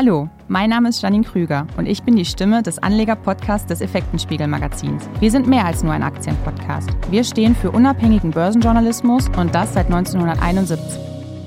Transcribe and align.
Hallo, 0.00 0.28
mein 0.46 0.70
Name 0.70 0.90
ist 0.90 1.02
Janine 1.02 1.24
Krüger 1.24 1.66
und 1.76 1.86
ich 1.86 2.04
bin 2.04 2.14
die 2.14 2.24
Stimme 2.24 2.62
des 2.62 2.78
Anleger-Podcasts 2.78 3.66
des 3.66 3.80
Effektenspiegel-Magazins. 3.80 5.08
Wir 5.18 5.32
sind 5.32 5.48
mehr 5.48 5.64
als 5.64 5.82
nur 5.82 5.92
ein 5.92 6.04
Aktienpodcast. 6.04 6.88
Wir 7.10 7.24
stehen 7.24 7.56
für 7.56 7.72
unabhängigen 7.72 8.30
Börsenjournalismus 8.30 9.28
und 9.36 9.52
das 9.56 9.74
seit 9.74 9.86
1971. 9.86 11.00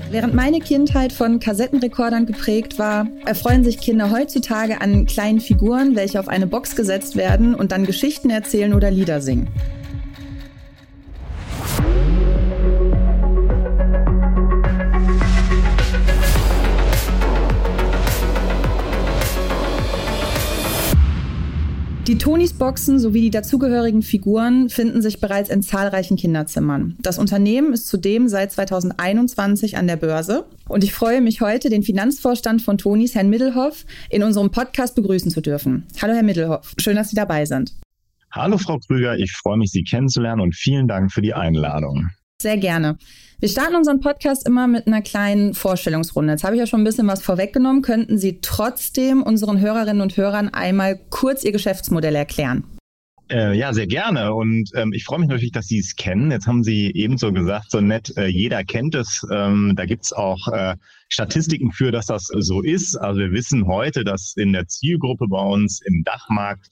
Während 0.09 0.33
meine 0.33 0.59
Kindheit 0.59 1.13
von 1.13 1.39
Kassettenrekordern 1.39 2.25
geprägt 2.25 2.77
war, 2.77 3.07
erfreuen 3.25 3.63
sich 3.63 3.77
Kinder 3.77 4.11
heutzutage 4.11 4.81
an 4.81 5.05
kleinen 5.05 5.39
Figuren, 5.39 5.95
welche 5.95 6.19
auf 6.19 6.27
eine 6.27 6.45
Box 6.45 6.75
gesetzt 6.75 7.15
werden 7.15 7.55
und 7.55 7.71
dann 7.71 7.85
Geschichten 7.85 8.29
erzählen 8.29 8.73
oder 8.73 8.91
Lieder 8.91 9.21
singen. 9.21 9.47
Die 22.11 22.17
Tonis-Boxen 22.17 22.99
sowie 22.99 23.21
die 23.21 23.29
dazugehörigen 23.29 24.01
Figuren 24.01 24.67
finden 24.67 25.01
sich 25.01 25.21
bereits 25.21 25.49
in 25.49 25.63
zahlreichen 25.63 26.17
Kinderzimmern. 26.17 26.97
Das 26.99 27.17
Unternehmen 27.17 27.71
ist 27.71 27.87
zudem 27.87 28.27
seit 28.27 28.51
2021 28.51 29.77
an 29.77 29.87
der 29.87 29.95
Börse. 29.95 30.45
Und 30.67 30.83
ich 30.83 30.91
freue 30.91 31.21
mich 31.21 31.39
heute, 31.39 31.69
den 31.69 31.83
Finanzvorstand 31.83 32.63
von 32.63 32.77
Tonis, 32.77 33.15
Herrn 33.15 33.29
Middelhoff, 33.29 33.85
in 34.09 34.23
unserem 34.23 34.51
Podcast 34.51 34.95
begrüßen 34.95 35.31
zu 35.31 35.39
dürfen. 35.39 35.87
Hallo, 36.01 36.13
Herr 36.13 36.23
Middelhoff. 36.23 36.73
Schön, 36.79 36.97
dass 36.97 37.11
Sie 37.11 37.15
dabei 37.15 37.45
sind. 37.45 37.71
Hallo, 38.33 38.57
Frau 38.57 38.77
Krüger. 38.79 39.17
Ich 39.17 39.31
freue 39.31 39.55
mich, 39.55 39.71
Sie 39.71 39.85
kennenzulernen 39.85 40.41
und 40.41 40.53
vielen 40.53 40.89
Dank 40.89 41.13
für 41.13 41.21
die 41.21 41.33
Einladung. 41.33 42.09
Sehr 42.41 42.57
gerne. 42.57 42.97
Wir 43.39 43.49
starten 43.49 43.75
unseren 43.75 43.99
Podcast 43.99 44.47
immer 44.47 44.67
mit 44.67 44.87
einer 44.87 45.03
kleinen 45.03 45.53
Vorstellungsrunde. 45.53 46.33
Jetzt 46.33 46.43
habe 46.43 46.55
ich 46.55 46.59
ja 46.59 46.65
schon 46.65 46.81
ein 46.81 46.83
bisschen 46.83 47.07
was 47.07 47.21
vorweggenommen. 47.21 47.83
Könnten 47.83 48.17
Sie 48.17 48.39
trotzdem 48.41 49.21
unseren 49.21 49.59
Hörerinnen 49.59 50.01
und 50.01 50.17
Hörern 50.17 50.49
einmal 50.49 50.99
kurz 51.11 51.43
Ihr 51.43 51.51
Geschäftsmodell 51.51 52.15
erklären? 52.15 52.63
Äh, 53.31 53.55
ja, 53.55 53.73
sehr 53.73 53.85
gerne. 53.85 54.33
Und 54.33 54.71
ähm, 54.75 54.91
ich 54.91 55.05
freue 55.05 55.19
mich 55.19 55.29
natürlich, 55.29 55.51
dass 55.51 55.67
Sie 55.67 55.77
es 55.77 55.95
kennen. 55.95 56.31
Jetzt 56.31 56.47
haben 56.47 56.63
Sie 56.63 56.91
ebenso 56.95 57.31
gesagt, 57.31 57.69
so 57.69 57.79
nett, 57.79 58.11
äh, 58.17 58.25
jeder 58.25 58.63
kennt 58.63 58.95
es. 58.95 59.25
Ähm, 59.31 59.73
da 59.75 59.83
es 59.83 60.11
auch 60.13 60.47
äh, 60.47 60.75
Statistiken 61.07 61.71
für, 61.71 61.91
dass 61.91 62.07
das 62.07 62.25
so 62.25 62.61
ist. 62.61 62.95
Also 62.95 63.19
wir 63.19 63.31
wissen 63.31 63.67
heute, 63.67 64.03
dass 64.03 64.33
in 64.35 64.51
der 64.51 64.67
Zielgruppe 64.67 65.27
bei 65.27 65.41
uns 65.41 65.79
im 65.85 66.03
Dachmarkt 66.03 66.69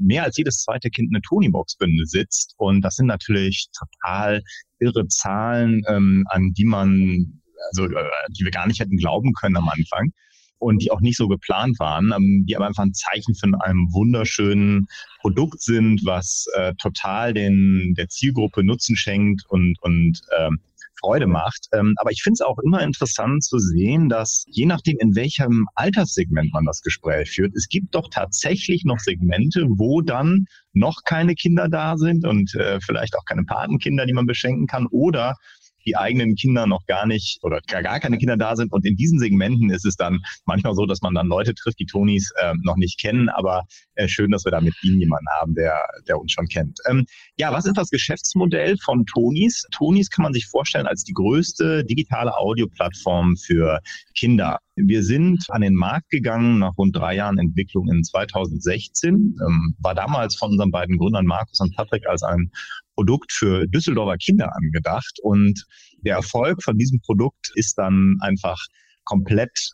mehr 0.00 0.24
als 0.24 0.36
jedes 0.36 0.62
zweite 0.62 0.90
Kind 0.90 1.10
eine 1.12 1.22
Tonybox 1.22 1.76
besitzt. 1.76 2.54
Und 2.56 2.82
das 2.82 2.96
sind 2.96 3.06
natürlich 3.06 3.68
total 3.78 4.42
irre 4.78 5.06
Zahlen, 5.08 5.82
ähm, 5.88 6.24
an 6.30 6.52
die 6.56 6.64
man, 6.64 7.40
also 7.68 7.84
äh, 7.84 8.04
die 8.30 8.44
wir 8.44 8.50
gar 8.50 8.66
nicht 8.66 8.80
hätten 8.80 8.96
glauben 8.96 9.32
können 9.34 9.56
am 9.56 9.68
Anfang 9.68 10.12
und 10.58 10.82
die 10.82 10.90
auch 10.90 11.00
nicht 11.00 11.16
so 11.16 11.26
geplant 11.28 11.78
waren, 11.78 12.12
ähm, 12.16 12.44
die 12.48 12.56
aber 12.56 12.66
einfach 12.66 12.84
ein 12.84 12.94
Zeichen 12.94 13.34
von 13.34 13.54
einem 13.54 13.88
wunderschönen 13.92 14.86
Produkt 15.20 15.60
sind, 15.60 16.04
was 16.04 16.46
äh, 16.54 16.74
total 16.74 17.34
den 17.34 17.94
der 17.96 18.08
Zielgruppe 18.08 18.62
Nutzen 18.62 18.96
schenkt 18.96 19.42
und 19.48 19.76
und 19.80 20.20
ähm, 20.38 20.60
Freude 21.00 21.26
macht. 21.26 21.66
Ähm, 21.72 21.94
aber 21.98 22.10
ich 22.10 22.22
finde 22.22 22.34
es 22.34 22.40
auch 22.40 22.58
immer 22.58 22.82
interessant 22.82 23.44
zu 23.44 23.58
sehen, 23.58 24.08
dass 24.08 24.44
je 24.46 24.66
nachdem, 24.66 24.96
in 25.00 25.16
welchem 25.16 25.66
Alterssegment 25.74 26.52
man 26.52 26.64
das 26.64 26.82
Gespräch 26.82 27.30
führt, 27.30 27.54
es 27.54 27.68
gibt 27.68 27.94
doch 27.94 28.08
tatsächlich 28.10 28.84
noch 28.84 28.98
Segmente, 28.98 29.66
wo 29.68 30.00
dann 30.00 30.46
noch 30.72 31.02
keine 31.04 31.34
Kinder 31.34 31.68
da 31.68 31.96
sind 31.96 32.24
und 32.26 32.54
äh, 32.54 32.80
vielleicht 32.80 33.16
auch 33.16 33.24
keine 33.24 33.44
Patenkinder, 33.44 34.06
die 34.06 34.12
man 34.12 34.26
beschenken 34.26 34.66
kann 34.66 34.86
oder 34.86 35.36
die 35.86 35.96
eigenen 35.96 36.34
Kinder 36.34 36.66
noch 36.66 36.86
gar 36.86 37.06
nicht 37.06 37.38
oder 37.42 37.60
gar 37.60 38.00
keine 38.00 38.18
Kinder 38.18 38.36
da 38.36 38.56
sind. 38.56 38.72
Und 38.72 38.86
in 38.86 38.96
diesen 38.96 39.18
Segmenten 39.18 39.70
ist 39.70 39.84
es 39.84 39.96
dann 39.96 40.20
manchmal 40.44 40.74
so, 40.74 40.86
dass 40.86 41.00
man 41.02 41.14
dann 41.14 41.26
Leute 41.26 41.54
trifft, 41.54 41.78
die 41.78 41.86
Tonis 41.86 42.30
äh, 42.40 42.54
noch 42.62 42.76
nicht 42.76 43.00
kennen. 43.00 43.28
Aber 43.28 43.64
äh, 43.94 44.08
schön, 44.08 44.30
dass 44.30 44.44
wir 44.44 44.52
da 44.52 44.60
mit 44.60 44.74
Ihnen 44.82 45.00
jemanden 45.00 45.26
haben, 45.40 45.54
der, 45.54 45.78
der 46.08 46.18
uns 46.18 46.32
schon 46.32 46.46
kennt. 46.46 46.78
Ähm, 46.88 47.06
ja, 47.36 47.52
was 47.52 47.66
ist 47.66 47.76
das 47.76 47.90
Geschäftsmodell 47.90 48.76
von 48.78 49.06
Tonis? 49.06 49.66
Tonis 49.70 50.10
kann 50.10 50.22
man 50.22 50.32
sich 50.32 50.46
vorstellen 50.46 50.86
als 50.86 51.04
die 51.04 51.12
größte 51.12 51.84
digitale 51.84 52.36
Audioplattform 52.36 53.36
für 53.36 53.80
Kinder. 54.16 54.58
Wir 54.76 55.02
sind 55.02 55.44
an 55.50 55.62
den 55.62 55.74
Markt 55.74 56.10
gegangen 56.10 56.58
nach 56.58 56.76
rund 56.78 56.96
drei 56.96 57.16
Jahren 57.16 57.38
Entwicklung 57.38 57.88
in 57.88 58.02
2016. 58.02 59.14
Ähm, 59.14 59.74
war 59.78 59.94
damals 59.94 60.36
von 60.36 60.52
unseren 60.52 60.70
beiden 60.70 60.96
Gründern 60.96 61.26
Markus 61.26 61.60
und 61.60 61.74
Patrick 61.76 62.06
als 62.06 62.22
ein 62.22 62.50
Produkt 62.94 63.32
für 63.32 63.66
Düsseldorfer 63.66 64.16
Kinder 64.16 64.54
angedacht. 64.54 65.18
Und 65.22 65.64
der 65.98 66.16
Erfolg 66.16 66.62
von 66.62 66.78
diesem 66.78 67.00
Produkt 67.00 67.50
ist 67.54 67.78
dann 67.78 68.16
einfach 68.20 68.58
komplett 69.04 69.72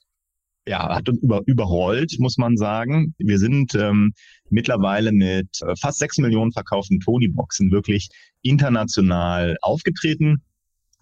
ja, 0.69 0.95
hat 0.95 1.09
uns 1.09 1.23
über, 1.23 1.43
überrollt, 1.47 2.17
muss 2.19 2.39
man 2.39 2.57
sagen. 2.57 3.15
Wir 3.19 3.39
sind 3.39 3.75
ähm, 3.75 4.13
mittlerweile 4.51 5.13
mit 5.13 5.63
äh, 5.63 5.75
fast 5.81 5.99
sechs 5.99 6.19
Millionen 6.19 6.53
verkauften 6.53 6.99
Tony-Boxen 7.01 7.71
wirklich 7.71 8.09
international 8.43 9.57
aufgetreten. 9.63 10.43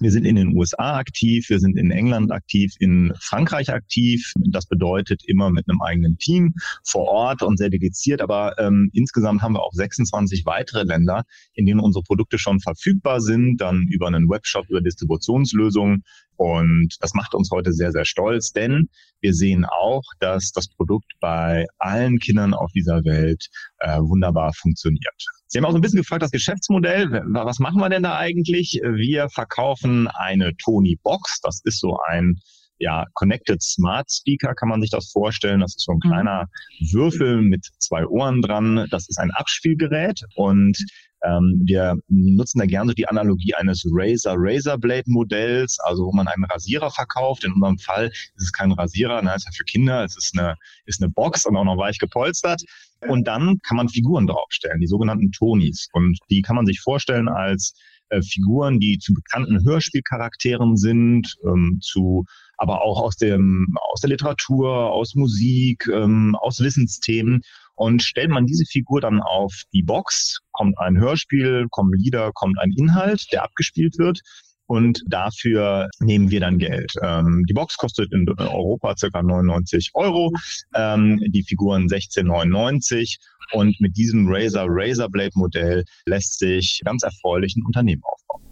Wir 0.05 0.11
sind 0.11 0.27
in 0.27 0.37
den 0.37 0.55
USA 0.55 0.99
aktiv, 0.99 1.49
wir 1.49 1.59
sind 1.59 1.79
in 1.79 1.91
England 1.91 2.31
aktiv, 2.31 2.75
in 2.79 3.15
Frankreich 3.19 3.71
aktiv. 3.71 4.35
Das 4.51 4.67
bedeutet 4.67 5.23
immer 5.27 5.49
mit 5.49 5.67
einem 5.67 5.81
eigenen 5.81 6.19
Team 6.19 6.53
vor 6.85 7.09
Ort 7.09 7.43
und 7.43 7.57
sehr 7.57 7.71
dediziert. 7.71 8.21
Aber 8.21 8.55
ähm, 8.59 8.91
insgesamt 8.93 9.41
haben 9.41 9.55
wir 9.55 9.63
auch 9.63 9.73
26 9.73 10.45
weitere 10.45 10.83
Länder, 10.83 11.23
in 11.55 11.65
denen 11.65 11.81
unsere 11.81 12.03
Produkte 12.03 12.39
schon 12.39 12.61
verfügbar 12.61 13.23
sind, 13.23 13.57
dann 13.63 13.87
über 13.89 14.07
einen 14.07 14.29
Webshop, 14.29 14.69
über 14.69 14.83
Distributionslösungen. 14.83 16.05
Und 16.37 16.97
das 17.01 17.15
macht 17.15 17.35
uns 17.35 17.51
heute 17.51 17.73
sehr, 17.73 17.91
sehr 17.91 18.05
stolz, 18.05 18.53
denn 18.53 18.91
wir 19.23 19.33
sehen 19.33 19.65
auch, 19.65 20.03
dass 20.21 20.53
das 20.53 20.69
Produkt 20.69 21.13
bei 21.19 21.65
allen 21.79 22.19
Kindern 22.19 22.53
auf 22.53 22.71
dieser 22.73 23.05
Welt 23.05 23.47
äh, 23.79 24.01
wunderbar 24.01 24.53
funktioniert. 24.53 25.25
Sie 25.55 25.59
haben 25.59 25.67
auch 25.67 25.71
so 25.71 25.79
ein 25.79 25.83
bisschen 25.83 26.01
gefragt, 26.01 26.25
das 26.25 26.33
Geschäftsmodell, 26.33 27.13
was 27.29 27.61
machen 27.61 27.81
wir 27.81 27.89
denn 27.89 28.03
da 28.03 28.17
eigentlich? 28.17 28.81
Wir 28.83 29.29
verkaufen 29.29 30.09
eine 30.09 30.57
Tony 30.57 30.99
Box, 31.01 31.39
das 31.45 31.61
ist 31.63 31.79
so 31.79 31.97
ein 32.09 32.41
ja, 32.79 33.05
Connected 33.15 33.63
Smart 33.63 34.11
Speaker 34.11 34.57
kann 34.57 34.69
man 34.69 34.81
sich 34.81 34.91
das 34.91 35.13
vorstellen. 35.13 35.61
Das 35.61 35.77
ist 35.77 35.85
so 35.85 35.93
ein 35.93 36.01
mhm. 36.03 36.09
kleiner 36.09 36.49
Würfel 36.91 37.41
mit 37.41 37.69
zwei 37.79 38.05
Ohren 38.05 38.43
dran. 38.43 38.89
Das 38.91 39.09
ist 39.09 39.19
ein 39.19 39.31
Abspielgerät 39.31 40.23
und 40.35 40.77
ähm, 41.25 41.63
wir 41.65 41.97
nutzen 42.09 42.59
da 42.59 42.67
gerne 42.67 42.91
so 42.91 42.95
die 42.95 43.09
Analogie 43.09 43.55
eines 43.55 43.85
Razer 43.91 44.35
Razor 44.37 44.79
Blade 44.79 45.05
Modells, 45.07 45.79
also 45.81 46.07
wo 46.07 46.13
man 46.13 46.29
einen 46.29 46.45
Rasierer 46.45 46.91
verkauft. 46.91 47.45
In 47.45 47.53
unserem 47.53 47.79
Fall 47.79 48.09
ist 48.09 48.43
es 48.43 48.53
kein 48.53 48.73
Rasierer, 48.73 49.23
ne, 49.23 49.35
ist 49.35 49.47
ja 49.47 49.53
für 49.55 49.65
Kinder. 49.65 50.05
Es 50.05 50.17
ist 50.17 50.39
eine, 50.39 50.57
ist 50.87 51.03
eine 51.03 51.11
Box 51.11 51.47
und 51.47 51.57
auch 51.57 51.65
noch 51.65 51.79
weich 51.79 51.99
gepolstert. 51.99 52.63
Und 53.09 53.27
dann 53.27 53.59
kann 53.67 53.77
man 53.77 53.89
Figuren 53.89 54.27
draufstellen, 54.27 54.81
die 54.81 54.87
sogenannten 54.87 55.33
Tonis. 55.33 55.89
Und 55.93 56.19
die 56.31 56.43
kann 56.43 56.57
man 56.57 56.67
sich 56.67 56.81
vorstellen 56.81 57.29
als 57.29 57.75
äh, 58.11 58.23
Figuren, 58.23 58.81
die 58.81 58.99
zu 58.99 59.15
bekannten 59.15 59.65
Hörspielcharakteren 59.65 60.77
sind, 60.77 61.35
ähm, 61.45 61.79
zu 61.81 62.25
aber 62.57 62.83
auch 62.83 63.01
aus 63.01 63.17
dem 63.17 63.75
aus 63.93 64.01
der 64.01 64.11
Literatur, 64.11 64.93
aus 64.93 65.15
Musik, 65.15 65.89
ähm, 65.93 66.37
aus 66.37 66.61
Wissensthemen. 66.61 67.43
Und 67.77 68.03
stellt 68.03 68.31
man 68.31 68.47
diese 68.47 68.65
Figur 68.65 69.01
dann 69.01 69.21
auf 69.21 69.53
die 69.73 69.83
Box, 69.83 70.41
kommt 70.53 70.79
ein 70.79 70.99
Hörspiel, 70.99 71.67
kommen 71.71 71.93
Lieder, 71.95 72.31
kommt 72.33 72.59
ein 72.61 72.73
Inhalt, 72.77 73.27
der 73.33 73.43
abgespielt 73.43 73.99
wird. 73.99 74.21
Und 74.67 75.03
dafür 75.09 75.89
nehmen 76.01 76.31
wir 76.31 76.41
dann 76.41 76.59
Geld. 76.59 76.93
Ähm, 77.03 77.45
die 77.47 77.53
Box 77.53 77.77
kostet 77.77 78.13
in 78.13 78.27
Europa 78.39 78.97
circa 78.97 79.23
99 79.23 79.91
Euro, 79.93 80.33
ähm, 80.75 81.21
die 81.29 81.43
Figuren 81.43 81.87
16,99 81.87 83.19
und 83.53 83.79
mit 83.81 83.97
diesem 83.97 84.27
Razer 84.27 84.65
Razer 84.67 85.09
Blade 85.11 85.33
Modell 85.35 85.85
lässt 86.07 86.39
sich 86.39 86.81
ganz 86.85 87.03
erfreulich 87.03 87.57
ein 87.57 87.65
Unternehmen 87.65 88.03
aufbauen. 88.05 88.43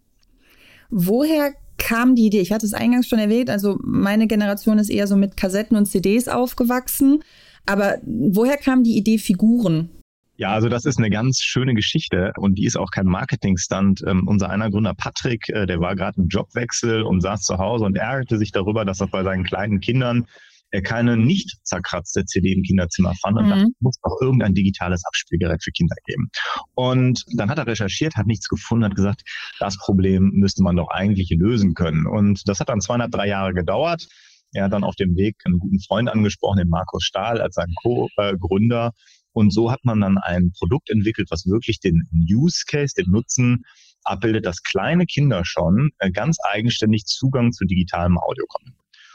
Woher 0.90 1.54
kam 1.78 2.14
die 2.14 2.26
Idee? 2.26 2.40
Ich 2.40 2.52
hatte 2.52 2.66
es 2.66 2.74
eingangs 2.74 3.08
schon 3.08 3.18
erwähnt, 3.18 3.48
also 3.48 3.78
meine 3.82 4.26
Generation 4.26 4.78
ist 4.78 4.90
eher 4.90 5.06
so 5.06 5.16
mit 5.16 5.36
Kassetten 5.38 5.76
und 5.76 5.86
CDs 5.86 6.28
aufgewachsen. 6.28 7.24
Aber 7.66 7.98
woher 8.04 8.56
kam 8.56 8.82
die 8.82 8.96
Idee 8.96 9.18
Figuren? 9.18 9.90
Ja, 10.36 10.52
also 10.52 10.68
das 10.68 10.86
ist 10.86 10.98
eine 10.98 11.10
ganz 11.10 11.40
schöne 11.40 11.74
Geschichte 11.74 12.32
und 12.36 12.56
die 12.56 12.64
ist 12.64 12.76
auch 12.76 12.90
kein 12.90 13.06
Marketingstand. 13.06 14.02
Ähm, 14.06 14.26
unser 14.26 14.50
einer 14.50 14.70
Gründer 14.70 14.94
Patrick, 14.94 15.48
äh, 15.50 15.66
der 15.66 15.80
war 15.80 15.94
gerade 15.94 16.20
im 16.20 16.28
Jobwechsel 16.28 17.02
und 17.02 17.20
saß 17.20 17.42
zu 17.42 17.58
Hause 17.58 17.84
und 17.84 17.96
ärgerte 17.96 18.38
sich 18.38 18.50
darüber, 18.50 18.84
dass 18.84 19.00
er 19.00 19.08
bei 19.08 19.22
seinen 19.22 19.44
kleinen 19.44 19.80
Kindern 19.80 20.26
er 20.72 20.82
keine 20.82 21.16
nicht 21.16 21.58
zerkratzte 21.64 22.24
CD 22.24 22.52
im 22.52 22.62
Kinderzimmer 22.62 23.14
fand 23.20 23.38
und 23.38 23.44
mhm. 23.44 23.50
dachte, 23.50 23.66
muss 23.80 23.96
doch 24.02 24.16
irgendein 24.20 24.54
digitales 24.54 25.04
Abspielgerät 25.04 25.62
für 25.62 25.70
Kinder 25.70 25.94
geben. 26.06 26.30
Und 26.74 27.24
dann 27.34 27.50
hat 27.50 27.58
er 27.58 27.66
recherchiert, 27.66 28.16
hat 28.16 28.26
nichts 28.26 28.48
gefunden, 28.48 28.86
hat 28.86 28.96
gesagt, 28.96 29.22
das 29.60 29.76
Problem 29.76 30.30
müsste 30.32 30.62
man 30.62 30.76
doch 30.76 30.88
eigentlich 30.88 31.30
lösen 31.30 31.74
können. 31.74 32.06
Und 32.06 32.48
das 32.48 32.58
hat 32.58 32.70
dann 32.70 32.80
zweieinhalb, 32.80 33.12
drei 33.12 33.28
Jahre 33.28 33.52
gedauert. 33.52 34.08
Er 34.52 34.64
hat 34.64 34.72
dann 34.72 34.84
auf 34.84 34.96
dem 34.96 35.16
Weg 35.16 35.36
einen 35.44 35.58
guten 35.58 35.80
Freund 35.80 36.08
angesprochen, 36.08 36.58
den 36.58 36.68
Markus 36.68 37.04
Stahl 37.04 37.40
als 37.40 37.54
seinen 37.54 37.74
Co-Gründer. 37.82 38.92
Und 39.32 39.52
so 39.52 39.70
hat 39.70 39.80
man 39.84 40.00
dann 40.00 40.18
ein 40.18 40.52
Produkt 40.58 40.90
entwickelt, 40.90 41.28
was 41.30 41.46
wirklich 41.46 41.80
den 41.80 42.06
Use 42.12 42.64
Case, 42.66 42.94
den 42.94 43.10
Nutzen 43.10 43.64
abbildet, 44.04 44.44
dass 44.44 44.62
kleine 44.62 45.06
Kinder 45.06 45.42
schon 45.44 45.90
äh, 45.98 46.10
ganz 46.10 46.36
eigenständig 46.42 47.04
Zugang 47.06 47.52
zu 47.52 47.64
digitalem 47.64 48.18
Audio 48.18 48.44
kommen. 48.48 48.74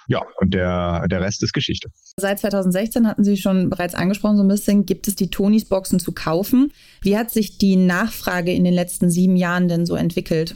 Ja, 0.09 0.23
und 0.39 0.53
der, 0.53 1.05
der 1.09 1.19
Rest 1.19 1.43
ist 1.43 1.51
Geschichte. 1.51 1.89
Seit 2.15 2.39
2016 2.39 3.07
hatten 3.07 3.25
Sie 3.25 3.35
schon 3.35 3.69
bereits 3.69 3.93
angesprochen, 3.93 4.37
so 4.37 4.43
ein 4.43 4.47
bisschen, 4.47 4.85
gibt 4.85 5.07
es 5.09 5.15
die 5.15 5.29
Tonys 5.29 5.65
Boxen 5.65 5.99
zu 5.99 6.13
kaufen. 6.13 6.71
Wie 7.01 7.17
hat 7.17 7.29
sich 7.29 7.57
die 7.57 7.75
Nachfrage 7.75 8.53
in 8.53 8.63
den 8.63 8.73
letzten 8.73 9.09
sieben 9.09 9.35
Jahren 9.35 9.67
denn 9.67 9.85
so 9.85 9.95
entwickelt? 9.95 10.55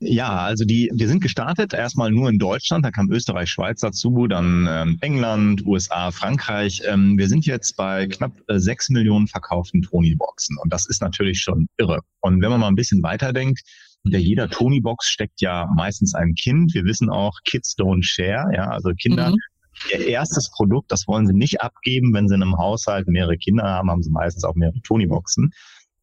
Ja, 0.00 0.38
also 0.38 0.64
die, 0.64 0.90
wir 0.94 1.08
sind 1.08 1.20
gestartet 1.20 1.74
erstmal 1.74 2.12
nur 2.12 2.28
in 2.28 2.38
Deutschland, 2.38 2.84
da 2.84 2.92
kam 2.92 3.10
Österreich, 3.10 3.50
Schweiz 3.50 3.80
dazu, 3.80 4.28
dann 4.28 4.68
ähm, 4.70 4.98
England, 5.00 5.66
USA, 5.66 6.12
Frankreich. 6.12 6.82
Ähm, 6.86 7.18
wir 7.18 7.28
sind 7.28 7.46
jetzt 7.46 7.76
bei 7.76 8.06
knapp 8.06 8.32
äh, 8.46 8.60
sechs 8.60 8.90
Millionen 8.90 9.26
verkauften 9.26 9.82
Tony-Boxen 9.82 10.56
und 10.62 10.72
das 10.72 10.86
ist 10.86 11.02
natürlich 11.02 11.40
schon 11.40 11.68
irre. 11.78 12.00
Und 12.20 12.40
wenn 12.40 12.50
man 12.50 12.60
mal 12.60 12.68
ein 12.68 12.76
bisschen 12.76 13.02
weiterdenkt, 13.02 13.60
hinter 14.04 14.18
jeder 14.18 14.48
Tony-Box 14.48 15.08
steckt 15.08 15.40
ja 15.40 15.68
meistens 15.74 16.14
ein 16.14 16.34
Kind. 16.34 16.74
Wir 16.74 16.84
wissen 16.84 17.10
auch, 17.10 17.40
Kids 17.44 17.74
don't 17.76 18.04
share, 18.04 18.50
ja, 18.54 18.68
also 18.68 18.90
Kinder. 18.90 19.30
Mhm. 19.30 19.36
Ihr 19.92 20.06
erstes 20.06 20.50
Produkt, 20.50 20.90
das 20.92 21.06
wollen 21.06 21.26
sie 21.26 21.34
nicht 21.34 21.60
abgeben, 21.60 22.12
wenn 22.14 22.28
sie 22.28 22.34
in 22.34 22.42
einem 22.42 22.56
Haushalt 22.56 23.06
mehrere 23.08 23.36
Kinder 23.36 23.64
haben, 23.64 23.90
haben 23.90 24.02
sie 24.02 24.10
meistens 24.10 24.44
auch 24.44 24.54
mehrere 24.54 24.80
Tony-Boxen. 24.82 25.52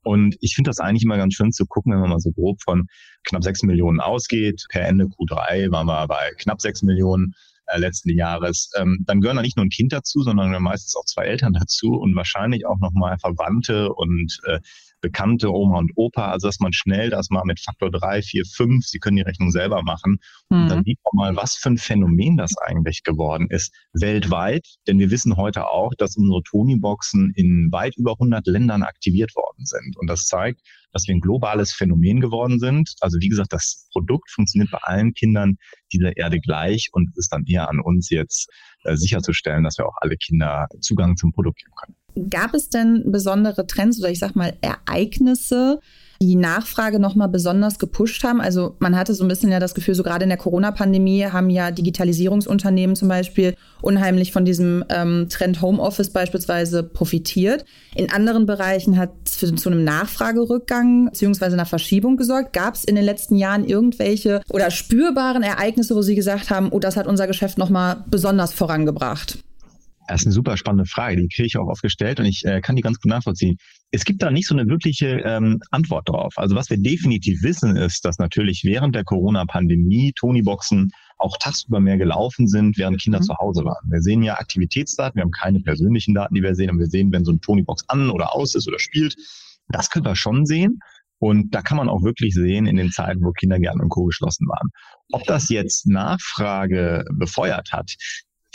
Und 0.06 0.38
ich 0.40 0.54
finde 0.54 0.70
das 0.70 0.80
eigentlich 0.80 1.04
immer 1.04 1.18
ganz 1.18 1.34
schön 1.34 1.52
zu 1.52 1.66
gucken, 1.66 1.92
wenn 1.92 2.00
man 2.00 2.12
mal 2.12 2.20
so 2.20 2.32
grob 2.32 2.62
von 2.62 2.88
knapp 3.24 3.44
sechs 3.44 3.64
Millionen 3.64 4.00
ausgeht. 4.00 4.64
Per 4.70 4.88
Ende 4.88 5.06
Q3 5.06 5.72
waren 5.72 5.88
wir 5.88 6.08
bei 6.08 6.32
knapp 6.38 6.62
sechs 6.62 6.84
Millionen 6.84 7.34
äh, 7.68 7.80
letzten 7.80 8.12
Jahres. 8.12 8.70
Ähm, 8.78 9.00
dann 9.08 9.20
gehören 9.20 9.38
da 9.38 9.42
nicht 9.42 9.58
nur 9.58 9.66
ein 9.66 9.70
Kind 9.70 9.92
dazu, 9.92 10.22
sondern 10.22 10.52
meistens 10.62 10.96
auch 10.96 11.06
zwei 11.06 11.26
Eltern 11.26 11.54
dazu 11.54 11.96
und 11.96 12.16
wahrscheinlich 12.16 12.68
auch 12.68 12.80
nochmal 12.80 13.18
Verwandte 13.18 13.92
und 13.94 14.40
äh, 14.46 14.60
Bekannte, 15.06 15.54
Oma 15.54 15.78
und 15.78 15.92
Opa, 15.96 16.32
also 16.32 16.48
dass 16.48 16.60
man 16.60 16.74
schnell 16.74 17.12
das 17.12 17.30
mal 17.30 17.44
mit 17.46 17.60
Faktor 17.60 17.92
3, 17.92 18.24
4, 18.24 18.44
5, 18.44 18.88
Sie 18.88 18.98
können 18.98 19.18
die 19.18 19.22
Rechnung 19.22 19.52
selber 19.52 19.84
machen. 19.84 20.18
Mhm. 20.50 20.62
Und 20.62 20.70
dann 20.70 20.84
sieht 20.84 20.98
man 21.04 21.36
mal, 21.36 21.36
was 21.40 21.56
für 21.56 21.70
ein 21.70 21.78
Phänomen 21.78 22.38
das 22.38 22.58
eigentlich 22.66 23.04
geworden 23.04 23.48
ist 23.52 23.72
weltweit. 23.94 24.66
Denn 24.88 24.98
wir 24.98 25.12
wissen 25.12 25.38
heute 25.38 25.70
auch, 25.70 25.94
dass 26.00 26.18
unsere 26.18 26.42
Tony-Boxen 26.42 27.34
in 27.36 27.72
weit 27.72 27.96
über 27.98 28.14
100 28.14 28.48
Ländern 28.48 28.82
aktiviert 28.82 29.36
worden 29.36 29.66
sind. 29.66 29.96
Und 29.98 30.08
das 30.10 30.26
zeigt, 30.26 30.62
dass 30.92 31.08
wir 31.08 31.14
ein 31.14 31.22
globales 31.22 31.72
Phänomen 31.72 32.20
geworden 32.20 32.58
sind. 32.58 32.96
Also 33.02 33.20
wie 33.20 33.30
gesagt, 33.30 33.54
das 33.54 33.88
Produkt 33.92 34.32
funktioniert 34.32 34.72
bei 34.72 34.80
allen 34.82 35.14
Kindern 35.14 35.58
dieser 35.94 36.18
Erde 36.18 36.40
gleich 36.40 36.90
und 36.94 37.10
es 37.12 37.18
ist 37.18 37.34
dann 37.34 37.46
eher 37.46 37.70
an 37.70 37.80
uns 37.80 38.10
jetzt 38.10 38.50
äh, 38.86 38.96
sicherzustellen, 38.96 39.64
dass 39.64 39.78
wir 39.78 39.86
auch 39.86 39.98
alle 40.02 40.18
Kinder 40.18 40.68
Zugang 40.82 41.16
zum 41.16 41.32
Produkt 41.32 41.60
geben 41.60 41.76
können. 41.80 41.96
Gab 42.30 42.54
es 42.54 42.70
denn 42.70 43.12
besondere 43.12 43.68
Trends 43.68 44.00
oder 44.00 44.10
ich 44.10 44.20
sag 44.20 44.36
mal 44.36 44.54
Ereignisse, 44.62 45.80
die 46.22 46.36
Nachfrage 46.36 47.00
nochmal 47.00 47.28
besonders 47.28 47.80
gepusht 47.80 48.24
haben. 48.24 48.42
Also 48.42 48.76
man 48.80 48.96
hatte 48.96 49.14
so 49.14 49.24
ein 49.24 49.28
bisschen 49.28 49.52
ja 49.52 49.60
das 49.60 49.76
Gefühl, 49.76 49.96
so 49.96 50.04
gerade 50.04 50.24
in 50.24 50.30
der 50.30 50.38
Corona-Pandemie 50.38 51.26
haben 51.26 51.50
ja 51.50 51.72
Digitalisierungsunternehmen 51.72 52.96
zum 52.96 53.10
Beispiel 53.10 53.56
unheimlich 53.82 54.32
von 54.32 54.46
diesem 54.46 54.84
ähm, 54.90 55.28
Trend 55.30 55.62
Homeoffice 55.62 56.10
beispielsweise 56.10 56.84
profitiert. 56.84 57.66
In 57.96 58.12
anderen 58.12 58.46
Bereichen 58.46 58.98
hat 58.98 59.12
es 59.26 59.40
zu 59.40 59.70
einem 59.70 59.84
Nachfragerückgang 59.84 61.10
bzw. 61.12 61.46
einer 61.46 61.66
Verschiebung 61.66 62.18
gesorgt. 62.18 62.54
Gab 62.54 62.76
es 62.76 62.86
in 62.86 62.96
den 62.96 63.06
letzten 63.06 63.36
Jahren 63.36 63.66
irgendwelche 63.66 64.42
oder 64.50 64.72
spürbaren 64.72 65.44
Ereignisse, 65.44 65.96
wo 65.96 66.02
Sie 66.02 66.16
gesagt 66.16 66.50
haben, 66.50 66.70
oh, 66.72 66.80
das 66.80 66.96
hat 66.96 67.08
unser 67.08 67.28
Geschäft 67.28 67.58
nochmal 67.58 68.04
besonders 68.10 68.54
vorangebracht? 68.54 69.45
Das 70.08 70.22
ist 70.22 70.28
eine 70.28 70.34
super 70.34 70.58
spannende 70.58 70.86
Frage, 70.86 71.18
die 71.18 71.28
kriege 71.28 71.48
ich 71.48 71.58
auch 71.58 71.68
oft 71.68 71.82
gestellt 71.82 72.20
und 72.20 72.26
ich 72.26 72.46
äh, 72.46 72.62
kann 72.62 72.76
die 72.76 72.82
ganz 72.82 73.00
gut 73.00 73.10
nachvollziehen. 73.10 73.58
Es 73.92 74.06
gibt 74.06 74.22
da 74.22 74.30
nicht 74.30 74.48
so 74.48 74.56
eine 74.56 74.68
wirkliche 74.68 75.22
ähm, 75.26 75.60
Antwort 75.72 76.10
drauf. 76.10 76.34
Also 76.38 76.56
was 76.56 76.70
wir 76.70 76.78
definitiv 76.78 77.42
wissen, 77.42 77.76
ist, 77.76 78.06
dass 78.06 78.20
natürlich 78.20 78.64
während 78.64 78.96
der 78.96 79.04
Corona-Pandemie 79.04 80.14
Tony-Boxen 80.16 80.92
auch 81.18 81.38
tagsüber 81.38 81.80
mehr 81.80 81.98
gelaufen 81.98 82.48
sind, 82.48 82.78
während 82.78 83.02
Kinder 83.02 83.20
mhm. 83.20 83.24
zu 83.24 83.38
Hause 83.38 83.64
waren. 83.64 83.90
Wir 83.90 84.02
sehen 84.02 84.22
ja 84.22 84.36
Aktivitätsdaten, 84.36 85.16
wir 85.16 85.24
haben 85.24 85.32
keine 85.32 85.62
persönlichen 85.62 86.14
Daten, 86.14 86.36
die 86.36 86.44
wir 86.44 86.56
sehen, 86.56 86.70
und 86.70 86.80
wir 86.80 86.88
sehen, 86.88 87.12
wenn 87.12 87.26
so 87.26 87.32
ein 87.32 87.42
Tony-Box 87.42 87.86
an 87.88 88.10
oder 88.10 88.36
aus 88.36 88.54
ist 88.54 88.68
oder 88.68 88.80
spielt. 88.80 89.16
Das 89.70 89.90
können 89.90 90.06
wir 90.06 90.16
schon 90.16 90.46
sehen. 90.46 90.80
Und 91.18 91.56
da 91.56 91.62
kann 91.62 91.78
man 91.78 91.90
auch 91.90 92.04
wirklich 92.04 92.34
sehen 92.34 92.68
in 92.68 92.76
den 92.76 92.92
Zeiten, 92.92 93.24
wo 93.24 93.32
Kindergärten 93.32 93.82
und 93.82 93.90
Co. 93.90 94.04
geschlossen 94.04 94.48
waren. 94.48 94.70
Ob 95.12 95.24
das 95.24 95.50
jetzt 95.50 95.88
Nachfrage 95.88 97.06
befeuert 97.14 97.72
hat, 97.72 97.96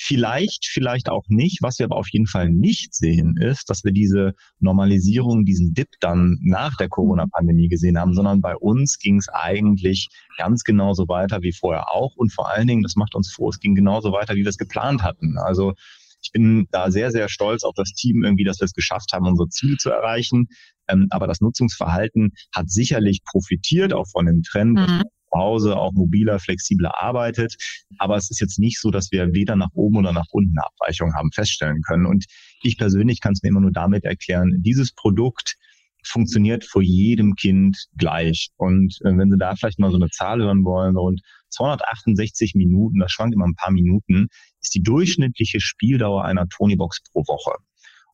Vielleicht, 0.03 0.65
vielleicht 0.65 1.11
auch 1.11 1.25
nicht. 1.29 1.59
Was 1.61 1.79
wir 1.79 1.85
aber 1.85 1.97
auf 1.97 2.09
jeden 2.09 2.27
Fall 2.27 2.49
nicht 2.49 2.95
sehen, 2.95 3.37
ist, 3.37 3.69
dass 3.69 3.85
wir 3.85 3.93
diese 3.93 4.33
Normalisierung, 4.59 5.45
diesen 5.45 5.75
Dip 5.75 5.89
dann 6.01 6.39
nach 6.41 6.75
der 6.79 6.89
Corona-Pandemie 6.89 7.69
gesehen 7.69 7.99
haben, 7.99 8.15
sondern 8.15 8.41
bei 8.41 8.57
uns 8.57 8.99
ging 8.99 9.19
es 9.19 9.29
eigentlich 9.29 10.09
ganz 10.39 10.65
genauso 10.65 11.07
weiter 11.09 11.43
wie 11.43 11.53
vorher 11.53 11.91
auch. 11.93 12.17
Und 12.17 12.33
vor 12.33 12.51
allen 12.51 12.67
Dingen, 12.67 12.83
das 12.83 12.97
macht 12.97 13.15
uns 13.15 13.31
froh, 13.31 13.51
es 13.51 13.61
ging 13.61 13.75
genauso 13.75 14.11
weiter, 14.11 14.37
wie 14.37 14.43
wir 14.43 14.49
es 14.49 14.57
geplant 14.57 15.03
hatten. 15.03 15.37
Also 15.37 15.75
ich 16.23 16.33
bin 16.33 16.67
da 16.71 16.91
sehr, 16.91 17.11
sehr 17.11 17.29
stolz 17.29 17.63
auf 17.63 17.75
das 17.75 17.93
Team 17.93 18.25
irgendwie, 18.25 18.45
dass 18.45 18.59
wir 18.59 18.65
es 18.65 18.73
geschafft 18.73 19.13
haben, 19.13 19.27
unsere 19.27 19.51
Ziele 19.51 19.77
zu 19.77 19.91
erreichen. 19.91 20.49
Ähm, 20.89 21.09
aber 21.11 21.27
das 21.27 21.43
Nutzungsverhalten 21.43 22.33
hat 22.55 22.71
sicherlich 22.71 23.23
profitiert, 23.23 23.93
auch 23.93 24.09
von 24.09 24.25
dem 24.25 24.43
Trend, 24.43 24.79
mhm 24.79 25.03
zu 25.33 25.39
Hause 25.39 25.77
auch 25.77 25.93
mobiler, 25.93 26.39
flexibler 26.39 27.01
arbeitet. 27.01 27.57
Aber 27.99 28.17
es 28.17 28.31
ist 28.31 28.41
jetzt 28.41 28.59
nicht 28.59 28.81
so, 28.81 28.91
dass 28.91 29.11
wir 29.13 29.33
weder 29.33 29.57
nach 29.57 29.71
oben 29.75 29.99
oder 29.99 30.13
nach 30.13 30.27
unten 30.31 30.57
eine 30.59 30.67
Abweichung 30.67 31.15
haben 31.15 31.31
feststellen 31.33 31.83
können. 31.83 32.07
Und 32.07 32.27
ich 32.63 32.77
persönlich 32.79 33.21
kann 33.21 33.33
es 33.33 33.43
mir 33.43 33.49
immer 33.49 33.61
nur 33.61 33.73
damit 33.73 34.05
erklären, 34.05 34.57
dieses 34.59 34.93
Produkt 34.93 35.57
funktioniert 36.05 36.65
vor 36.65 36.83
jedem 36.83 37.35
Kind 37.35 37.89
gleich. 37.97 38.51
Und 38.57 38.99
äh, 39.03 39.17
wenn 39.17 39.31
Sie 39.31 39.39
da 39.39 39.55
vielleicht 39.55 39.79
mal 39.79 39.91
so 39.91 39.97
eine 39.97 40.09
Zahl 40.09 40.41
hören 40.41 40.65
wollen, 40.65 40.97
rund 40.97 41.21
268 41.51 42.55
Minuten, 42.55 43.01
das 43.01 43.13
schwankt 43.13 43.35
immer 43.35 43.47
ein 43.47 43.55
paar 43.55 43.73
Minuten, 43.73 44.29
ist 44.63 44.75
die 44.75 44.83
durchschnittliche 44.83 45.61
Spieldauer 45.61 46.25
einer 46.25 46.49
Tonybox 46.49 47.03
pro 47.13 47.21
Woche. 47.21 47.53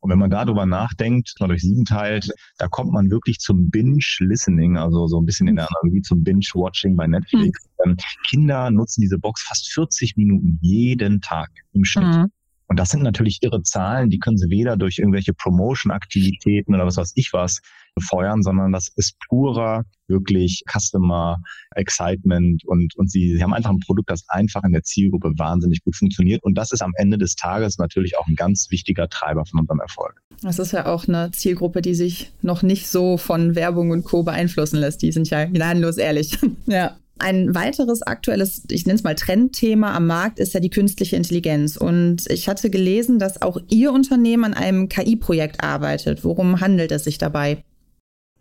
Und 0.06 0.12
wenn 0.12 0.20
man 0.20 0.31
darüber 0.31 0.67
nachdenkt, 0.67 1.35
mal 1.41 1.49
durch 1.49 1.62
sieben 1.62 1.85
teilt, 1.85 2.31
da 2.58 2.69
kommt 2.69 2.93
man 2.93 3.11
wirklich 3.11 3.41
zum 3.41 3.70
Binge-Listening, 3.70 4.76
also 4.76 5.08
so 5.08 5.20
ein 5.20 5.26
bisschen 5.26 5.49
in 5.49 5.56
der 5.56 5.67
Analogie 5.69 6.00
zum 6.00 6.23
Binge-Watching 6.23 6.94
bei 6.94 7.08
Netflix. 7.08 7.67
Mhm. 7.85 7.97
Kinder 8.25 8.70
nutzen 8.70 9.00
diese 9.00 9.19
Box 9.19 9.43
fast 9.43 9.73
40 9.73 10.17
Minuten 10.17 10.61
jeden 10.62 11.20
Tag 11.23 11.50
im 11.73 11.85
Schnitt. 11.85 12.06
Mhm. 12.06 12.31
Und 12.69 12.79
das 12.79 12.91
sind 12.91 13.03
natürlich 13.03 13.39
irre 13.43 13.63
Zahlen, 13.63 14.11
die 14.11 14.19
können 14.19 14.39
sie 14.39 14.51
weder 14.51 14.77
durch 14.77 14.99
irgendwelche 14.99 15.33
Promotion-Aktivitäten 15.33 16.75
oder 16.75 16.87
was 16.87 16.97
weiß 16.97 17.13
ich 17.15 17.33
was 17.33 17.61
befeuern, 17.95 18.43
sondern 18.43 18.73
das 18.73 18.89
ist 18.97 19.17
purer, 19.29 19.85
wirklich 20.09 20.63
Customer 20.71 21.39
Excitement 21.75 22.65
und, 22.67 22.95
und 22.97 23.11
sie, 23.11 23.37
sie 23.37 23.43
haben 23.43 23.55
einfach 23.55 23.71
ein 23.71 23.81
Produkt, 23.81 24.11
das 24.11 24.25
einfach 24.29 24.63
in 24.65 24.73
der 24.73 24.83
Zielgruppe 24.83 25.33
wahnsinnig 25.37 25.83
gut 25.83 25.97
funktioniert. 25.97 26.43
Und 26.45 26.59
das 26.59 26.73
ist 26.73 26.83
am 26.83 26.93
Ende 26.97 27.19
des 27.19 27.35
Tages 27.37 27.79
natürlich 27.79 28.19
auch 28.19 28.27
ein 28.27 28.37
ganz 28.37 28.71
wichtiger 28.71 29.09
Treiber 29.09 29.45
von 29.47 29.61
unserem 29.61 29.81
Erfolg. 29.81 30.20
Das 30.43 30.58
ist 30.58 30.73
ja 30.73 30.87
auch 30.87 31.08
eine 31.08 31.31
Zielgruppe, 31.31 31.82
die 31.82 31.94
sich 31.94 32.32
noch 32.43 32.63
nicht 32.63 32.89
so 32.89 33.17
von 33.17 33.55
Werbung 33.55 33.91
und 33.91 34.05
Co. 34.05 34.23
beeinflussen 34.23 34.79
lässt. 34.79 35.03
Die 35.03 35.13
sind 35.13 35.31
ja 35.31 35.44
gnadenlos 35.46 35.96
ehrlich. 35.96 36.39
ja. 36.67 36.96
Ein 37.19 37.55
weiteres 37.55 38.03
aktuelles, 38.03 38.65
ich 38.70 38.85
nenne 38.85 38.96
es 38.96 39.03
mal 39.03 39.15
Trendthema 39.15 39.94
am 39.94 40.06
Markt, 40.06 40.39
ist 40.39 40.53
ja 40.53 40.61
die 40.61 40.70
künstliche 40.70 41.17
Intelligenz. 41.17 41.77
Und 41.77 42.31
ich 42.31 42.49
hatte 42.49 42.69
gelesen, 42.69 43.19
dass 43.19 43.41
auch 43.41 43.58
Ihr 43.69 43.93
Unternehmen 43.93 44.44
an 44.44 44.55
einem 44.55 44.89
KI-Projekt 44.89 45.63
arbeitet. 45.63 46.25
Worum 46.25 46.61
handelt 46.61 46.93
es 46.93 47.05
sich 47.05 47.19
dabei? 47.19 47.63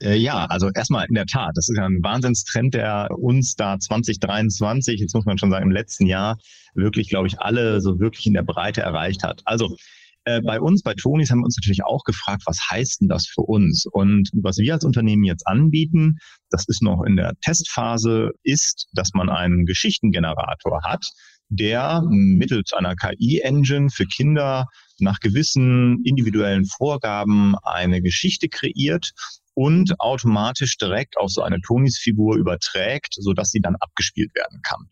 Äh, 0.02 0.18
ja, 0.18 0.46
also 0.46 0.70
erstmal 0.74 1.06
in 1.08 1.16
der 1.16 1.26
Tat, 1.26 1.52
das 1.56 1.70
ist 1.70 1.78
ja 1.78 1.86
ein 1.86 2.04
Wahnsinnstrend, 2.04 2.74
der 2.74 3.08
uns 3.18 3.56
da 3.56 3.80
2023, 3.80 5.00
jetzt 5.00 5.16
muss 5.16 5.26
man 5.26 5.38
schon 5.38 5.52
sagen, 5.52 5.64
im 5.64 5.72
letzten 5.72 6.06
Jahr 6.06 6.38
wirklich, 6.74 7.08
glaube 7.10 7.28
ich, 7.28 7.40
alle 7.40 7.80
so 7.80 8.00
wirklich 8.00 8.26
in 8.28 8.34
der 8.34 8.44
Breite 8.44 8.82
erreicht 8.82 9.24
hat. 9.24 9.42
Also 9.46 9.78
äh, 10.26 10.42
bei 10.42 10.60
uns, 10.60 10.82
bei 10.84 10.94
Tonis, 10.96 11.32
haben 11.32 11.40
wir 11.40 11.46
uns 11.46 11.58
natürlich 11.58 11.84
auch 11.84 12.04
gefragt, 12.04 12.44
was 12.46 12.60
heißt 12.70 13.02
denn 13.02 13.08
das 13.08 13.28
für 13.28 13.42
uns? 13.42 13.86
Und 13.86 14.30
was 14.34 14.58
wir 14.58 14.74
als 14.74 14.84
Unternehmen 14.84 15.24
jetzt 15.24 15.48
anbieten, 15.48 16.18
das 16.50 16.66
ist 16.68 16.82
noch 16.82 17.04
in 17.04 17.16
der 17.16 17.34
Testphase, 17.42 18.32
ist, 18.44 18.88
dass 18.94 19.14
man 19.14 19.30
einen 19.30 19.66
Geschichtengenerator 19.66 20.82
hat, 20.84 21.06
der 21.50 22.02
mittels 22.10 22.74
einer 22.74 22.96
KI-Engine 22.96 23.90
für 23.90 24.06
Kinder 24.06 24.68
nach 25.00 25.20
gewissen 25.20 26.04
individuellen 26.04 26.66
Vorgaben 26.66 27.56
eine 27.62 28.02
Geschichte 28.02 28.50
kreiert 28.50 29.12
und 29.54 30.00
automatisch 30.00 30.78
direkt 30.78 31.18
auf 31.18 31.30
so 31.30 31.42
eine 31.42 31.62
Tonis-Figur 31.62 32.36
überträgt, 32.38 33.14
sodass 33.14 33.52
sie 33.52 33.62
dann 33.62 33.76
abgespielt 33.76 34.34
werden 34.36 34.62
kann. 34.64 34.88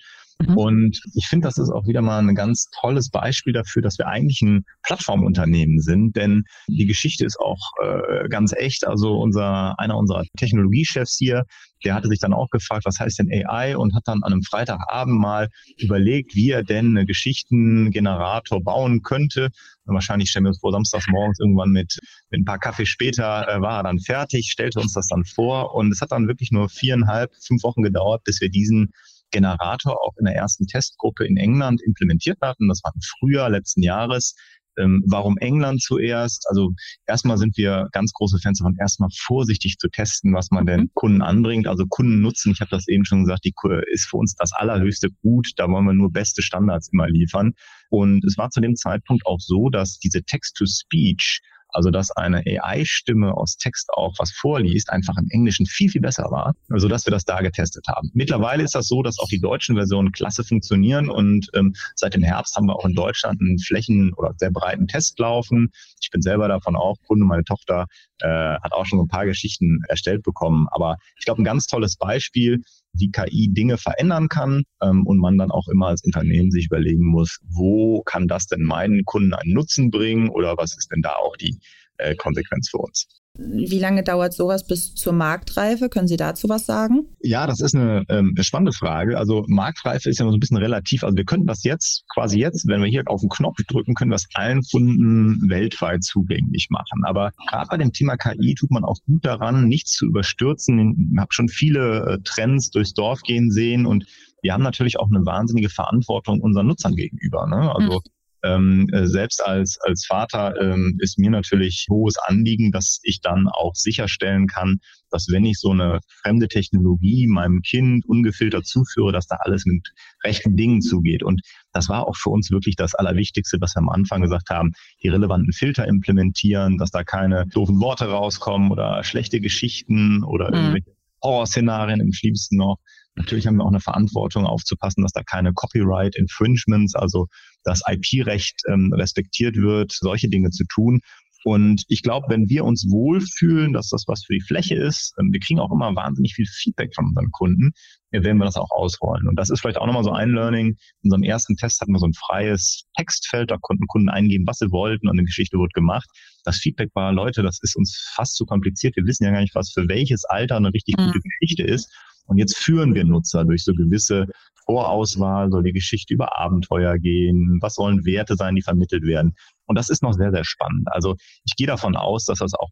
Mhm. 0.48 0.58
Und 0.58 1.02
ich 1.14 1.28
finde, 1.28 1.48
das 1.48 1.58
ist 1.58 1.70
auch 1.70 1.88
wieder 1.88 2.02
mal 2.02 2.20
ein 2.20 2.36
ganz 2.36 2.70
tolles 2.80 3.10
Beispiel 3.10 3.54
dafür, 3.54 3.82
dass 3.82 3.98
wir 3.98 4.08
eigentlich 4.08 4.42
ein 4.42 4.66
Plattformunternehmen 4.84 5.80
sind, 5.80 6.16
denn 6.16 6.44
die 6.68 6.86
Geschichte 6.86 7.26
ist 7.26 7.40
auch 7.40 7.60
äh, 7.82 8.28
ganz 8.30 8.54
echt. 8.54 8.86
Also 8.86 9.18
unser, 9.18 9.80
einer 9.80 9.98
unserer 9.98 10.24
Technologiechefs 10.38 11.18
hier, 11.18 11.46
der 11.84 11.96
hatte 11.96 12.08
sich 12.08 12.20
dann 12.20 12.34
auch 12.34 12.50
gefragt, 12.50 12.86
was 12.86 13.00
heißt 13.00 13.20
denn 13.20 13.30
AI 13.32 13.78
und 13.78 13.94
hat 13.94 14.04
dann 14.06 14.24
an 14.24 14.34
einem 14.34 14.44
Freitagabend 14.44 15.20
mal 15.20 15.50
überlegt, 15.78 16.36
wie 16.36 16.52
er 16.52 16.64
denn 16.64 16.98
einen 16.98 17.08
Geschichtengenerator 17.08 18.62
bauen 18.64 19.02
könnte. 19.02 19.50
Und 19.86 19.94
wahrscheinlich 19.94 20.30
stellen 20.30 20.46
wir 20.46 20.50
uns 20.50 20.60
vor, 20.60 20.72
samstags 20.72 21.08
morgens 21.10 21.40
irgendwann 21.40 21.72
mit, 21.72 22.00
mit 22.30 22.42
ein 22.42 22.46
paar 22.46 22.60
Kaffee 22.60 22.86
später 22.86 23.48
äh, 23.48 23.62
war 23.62 23.80
er 23.80 23.84
dann 23.84 24.00
fertig, 24.00 24.50
stellte 24.50 24.80
uns 24.80 24.94
das 24.94 25.08
dann 25.08 25.26
vor 25.26 25.76
und 25.76 25.92
es 25.92 26.02
hat 26.02 26.12
dann 26.12 26.28
wirklich 26.28 26.52
nur 26.52 26.70
viereinhalb, 26.70 27.32
fünf 27.42 27.64
Wochen 27.64 27.84
gedauert, 27.84 28.24
bis 28.24 28.40
wir 28.40 28.50
diesen 28.50 28.94
Generator 29.34 29.98
auch 30.02 30.13
in 30.18 30.25
der 30.25 30.36
ersten 30.36 30.68
Testgruppe 30.68 31.25
in 31.25 31.36
England 31.36 31.82
implementiert 31.82 32.38
hatten. 32.42 32.70
Das 32.70 32.82
war 32.84 32.94
im 32.96 33.02
Frühjahr 33.02 33.50
letzten 33.50 33.84
Jahres. 33.84 34.36
Ähm, 34.78 35.04
warum 35.06 35.38
England 35.38 35.82
zuerst? 35.82 36.46
Also 36.50 36.72
erstmal 37.06 37.38
sind 37.38 37.58
wir 37.58 37.90
ganz 37.92 38.12
große 38.13 38.40
Fans 38.40 38.60
davon, 38.60 38.75
erstmal 38.80 39.10
vorsichtig 39.16 39.78
zu 39.78 39.88
testen, 39.90 40.34
was 40.34 40.50
man 40.52 40.66
denn 40.66 40.82
mhm. 40.82 40.92
Kunden 40.94 41.22
anbringt. 41.22 41.68
Also 41.68 41.86
Kunden 41.88 42.22
nutzen, 42.22 42.54
ich 42.54 42.62
habe 42.62 42.72
das 42.72 42.88
eben 42.88 43.06
schon 43.06 43.25
gesagt, 43.25 43.46
die 43.46 43.54
ist 43.92 44.08
für 44.10 44.18
uns 44.18 44.36
das 44.36 44.52
allerhöchste 44.54 45.10
Gut. 45.22 45.52
Da 45.58 45.70
wollen 45.70 45.86
wir 45.86 45.94
nur 45.94 46.12
beste 46.12 46.42
Standards 46.42 46.90
immer 46.92 47.08
liefern. 47.08 47.54
Und 47.90 48.24
es 48.25 48.38
war 48.38 48.50
zu 48.50 48.62
dem 48.62 48.75
Zeitpunkt 48.75 49.25
auch 49.25 49.40
so, 49.40 49.70
dass 49.70 50.00
diese 50.00 50.24
Text-to-Speech 50.24 51.42
also 51.74 51.92
dass 51.92 52.12
eine 52.12 52.44
AI-Stimme 52.46 53.36
aus 53.36 53.58
Text 53.58 53.89
auch 53.94 54.13
was 54.18 54.32
vorliest, 54.32 54.89
einfach 54.89 55.18
im 55.18 55.27
Englischen 55.30 55.65
viel, 55.65 55.89
viel 55.89 56.01
besser 56.01 56.30
war, 56.32 56.56
also 56.70 56.88
dass 56.88 57.06
wir 57.06 57.12
das 57.12 57.25
da 57.25 57.42
getestet 57.42 57.88
haben. 57.88 58.12
Mittlerweile 58.13 58.63
ist 58.63 58.75
das 58.75 58.88
so, 58.88 59.03
dass 59.03 59.20
auch 59.20 59.27
die 59.27 59.39
deutschen 59.39 59.75
Versionen 59.75 60.12
klasse 60.12 60.44
funktionieren 60.44 61.10
und 61.10 61.50
ähm, 61.53 61.74
seit 61.96 62.13
dem 62.13 62.24
Herbst 62.24 62.56
haben 62.56 62.68
wir 62.68 62.75
auch 62.75 62.86
in 62.86 62.94
Deutschland 62.94 63.42
einen 63.42 63.60
flächen- 63.60 64.13
oder 64.13 64.34
sehr 64.38 64.51
breiten 64.51 64.88
Test 64.88 65.20
laufen. 65.20 65.72
Ich 66.01 66.10
bin 66.10 66.22
selber 66.22 66.48
davon 66.48 66.75
auch 66.75 66.98
Kunde, 67.08 67.25
meine 67.25 67.44
Tochter 67.44 67.88
äh, 68.20 68.27
hat 68.27 68.74
auch 68.74 68.86
schon 68.86 69.00
ein 69.00 69.08
paar 69.08 69.25
Geschichten 69.25 69.82
erstellt 69.88 70.24
bekommen. 70.24 70.68
Aber 70.72 70.98
ich 71.18 71.25
glaube, 71.25 71.42
ein 71.42 71.46
ganz 71.46 71.68
tolles 71.68 71.98
Beispiel, 71.98 72.63
wie 72.94 73.12
KI 73.12 73.50
Dinge 73.52 73.78
verändern 73.78 74.30
kann 74.30 74.64
ähm, 74.82 75.06
und 75.06 75.18
man 75.18 75.38
dann 75.38 75.52
auch 75.52 75.68
immer 75.68 75.88
als 75.88 76.04
Unternehmen 76.04 76.52
sich 76.52 76.68
überlegen 76.68 77.06
muss, 77.06 77.40
wo 77.44 78.02
kann 78.04 78.28
das 78.28 78.48
denn 78.48 78.64
meinen 78.64 79.04
Kunden 79.06 79.34
einen 79.34 79.54
Nutzen 79.54 79.92
bringen 79.92 80.30
oder 80.30 80.58
was 80.58 80.78
ist 80.78 80.92
denn 80.92 81.02
da 81.02 81.14
auch 81.16 81.36
die 81.38 81.60
äh, 81.98 82.16
Konsequenz 82.16 82.70
für 82.70 82.78
uns. 82.78 83.08
Wie 83.36 83.80
lange 83.80 84.04
dauert 84.04 84.34
sowas 84.34 84.68
bis 84.68 84.94
zur 84.94 85.12
Marktreife? 85.12 85.90
Können 85.90 86.08
Sie 86.08 86.18
dazu 86.18 86.50
was 86.50 86.68
sagen? 86.68 87.08
Ja, 87.20 87.48
das 87.48 87.62
ist 87.62 87.74
eine, 87.74 88.06
ähm, 88.08 88.36
spannende 88.42 88.74
Frage. 88.74 89.18
Also 89.18 89.44
Marktreife 89.48 90.08
ist 90.08 90.20
ja 90.20 90.28
so 90.28 90.34
ein 90.34 90.40
bisschen 90.40 90.58
relativ. 90.58 91.04
Also 91.04 91.18
wir 91.18 91.25
könnten 91.25 91.48
das 91.48 91.63
jetzt, 91.63 92.04
quasi 92.13 92.38
jetzt, 92.38 92.68
wenn 92.68 92.82
wir 92.82 92.90
hier 92.90 93.02
auf 93.08 93.22
den 93.22 93.30
Knopf 93.30 93.58
drücken, 93.68 93.96
können 93.96 94.12
das 94.12 94.28
allen 94.36 94.62
Kunden 94.62 95.50
weltweit 95.50 96.04
zugänglich 96.04 96.68
machen. 96.70 97.04
Aber 97.06 97.32
gerade 97.50 97.70
bei 97.70 97.78
dem 97.78 97.92
Thema 97.92 98.18
KI 98.18 98.54
tut 98.54 98.70
man 98.70 98.86
auch 98.86 99.00
gut 99.08 99.25
daran, 99.25 99.68
nichts 99.68 99.94
zu 99.94 100.06
überstürzen. 100.06 101.12
Ich 101.12 101.20
habe 101.20 101.34
schon 101.34 101.50
viele 101.50 102.06
äh, 102.06 102.20
Trends 102.24 102.70
durchs 102.70 102.94
Dorf 102.94 103.22
gehen 103.24 103.50
sehen 103.50 103.88
und 103.88 104.06
wir 104.44 104.54
haben 104.54 104.63
natürlich 104.63 105.00
auch 105.00 105.10
eine 105.10 105.25
wahnsinnige 105.25 105.70
Verantwortung 105.70 106.40
unseren 106.40 106.68
Nutzern 106.68 106.96
gegenüber. 106.96 107.48
Ne? 107.48 107.74
Also 107.74 107.94
mhm. 107.94 108.12
Ähm, 108.44 108.90
äh, 108.92 109.08
selbst 109.08 109.46
als, 109.46 109.80
als 109.82 110.06
Vater 110.06 110.54
ähm, 110.62 110.98
ist 111.00 111.18
mir 111.18 111.30
natürlich 111.30 111.88
hohes 111.90 112.18
Anliegen, 112.18 112.72
dass 112.72 113.00
ich 113.04 113.22
dann 113.22 113.48
auch 113.48 113.74
sicherstellen 113.74 114.48
kann, 114.48 114.80
dass 115.10 115.28
wenn 115.30 115.46
ich 115.46 115.60
so 115.60 115.72
eine 115.72 116.00
fremde 116.22 116.48
Technologie 116.48 117.28
meinem 117.28 117.62
Kind 117.62 118.06
ungefiltert 118.06 118.66
zuführe, 118.66 119.14
dass 119.14 119.28
da 119.28 119.38
alles 119.40 119.66
mit 119.66 119.88
rechten 120.24 120.58
Dingen 120.58 120.82
zugeht. 120.82 121.24
Und 121.24 121.42
das 121.72 121.88
war 121.88 122.08
auch 122.08 122.18
für 122.18 122.32
uns 122.32 122.52
wirklich 122.52 122.76
das 122.76 122.96
Allerwichtigste, 122.96 123.58
was 123.62 123.76
wir 123.76 123.82
am 123.82 123.90
Anfang 123.90 124.22
gesagt 124.22 124.50
haben, 124.50 124.74
die 125.02 125.08
relevanten 125.08 125.54
Filter 125.54 125.88
implementieren, 125.88 126.78
dass 126.78 126.92
da 126.92 127.04
keine 127.04 127.46
doofen 127.48 127.80
Worte 127.80 128.06
rauskommen 128.06 128.72
oder 128.72 129.04
schlechte 129.04 129.40
Geschichten 129.40 130.24
oder 130.24 130.50
mhm. 130.50 130.56
irgendwelche 130.56 130.96
Horrorszenarien 131.24 132.02
im 132.02 132.12
Schlimmsten 132.12 132.58
noch. 132.58 132.78
Natürlich 133.15 133.46
haben 133.46 133.58
wir 133.58 133.63
auch 133.63 133.70
eine 133.70 133.79
Verantwortung 133.79 134.46
aufzupassen, 134.46 135.03
dass 135.03 135.12
da 135.12 135.22
keine 135.24 135.53
Copyright 135.53 136.15
Infringements, 136.15 136.96
also 136.96 137.27
das 137.63 137.82
IP-Recht 137.88 138.62
ähm, 138.67 138.91
respektiert 138.93 139.55
wird, 139.55 139.91
solche 139.91 140.29
Dinge 140.29 140.50
zu 140.50 140.63
tun. 140.65 141.01
Und 141.46 141.84
ich 141.89 142.01
glaube, 142.01 142.27
wenn 142.29 142.48
wir 142.48 142.63
uns 142.63 142.86
wohlfühlen, 142.89 143.74
dass 143.74 143.89
das 143.89 144.05
was 144.08 144.24
für 144.24 144.34
die 144.34 144.41
Fläche 144.41 144.75
ist, 144.75 145.13
ähm, 145.20 145.32
wir 145.32 145.39
kriegen 145.39 145.60
auch 145.60 145.72
immer 145.72 145.93
wahnsinnig 145.96 146.34
viel 146.34 146.46
Feedback 146.46 146.96
von 146.96 147.08
unseren 147.08 147.32
Kunden, 147.32 147.72
werden 148.12 148.38
wir 148.38 148.46
das 148.46 148.58
auch 148.58 148.72
ausrollen. 148.72 149.27
Und 149.27 149.38
das 149.38 149.50
ist 149.50 149.60
vielleicht 149.60 149.79
auch 149.79 149.88
nochmal 149.88 150.03
so 150.03 150.12
ein 150.12 150.29
Learning. 150.29 150.67
In 150.67 150.77
unserem 151.03 151.24
ersten 151.24 151.55
Test 151.55 151.82
hatten 151.82 151.91
wir 151.91 152.00
so 152.00 152.05
ein 152.05 152.13
freies 152.13 152.86
Textfeld, 152.96 153.51
da 153.51 153.58
konnten 153.60 153.88
Kunden 153.88 154.10
eingeben, 154.10 154.46
was 154.48 154.60
sie 154.60 154.72
wollten 154.72 155.08
und 155.08 155.17
eine 155.17 155.25
Geschichte 155.25 155.58
wurde 155.58 155.74
gemacht. 155.74 156.08
Das 156.46 156.58
Feedback 156.58 156.91
war, 156.93 157.12
Leute, 157.12 157.41
das 157.41 157.60
ist 157.62 157.75
uns 157.75 158.12
fast 158.15 158.36
zu 158.36 158.46
kompliziert. 158.46 158.96
Wir 158.96 159.05
wissen 159.05 159.24
ja 159.24 159.32
gar 159.32 159.41
nicht, 159.41 159.55
was 159.55 159.72
für 159.72 159.88
welches 159.88 160.25
Alter 160.25 160.58
eine 160.58 160.74
richtig 160.74 160.96
gute 160.96 161.17
mhm. 161.17 161.22
Geschichte 161.39 161.63
ist. 161.63 161.91
Und 162.25 162.38
jetzt 162.38 162.58
führen 162.58 162.96
wir 162.96 163.03
Nutzer 163.03 163.44
durch 163.46 163.63
so 163.63 163.74
gewisse 163.74 164.27
Vorauswahl, 164.65 165.50
soll 165.50 165.63
die 165.63 165.74
Geschichte 165.74 166.13
über 166.13 166.38
Abenteuer 166.38 166.98
gehen, 166.98 167.58
was 167.62 167.75
sollen 167.75 168.06
Werte 168.06 168.36
sein, 168.36 168.56
die 168.56 168.62
vermittelt 168.62 169.03
werden. 169.03 169.36
Und 169.65 169.77
das 169.77 169.89
ist 169.89 170.03
noch 170.03 170.13
sehr, 170.13 170.32
sehr 170.32 170.46
spannend. 170.46 170.88
Also 170.92 171.15
ich 171.46 171.56
gehe 171.56 171.68
davon 171.68 171.96
aus, 171.96 172.25
dass 172.25 172.39
das 172.39 172.53
auch 172.53 172.70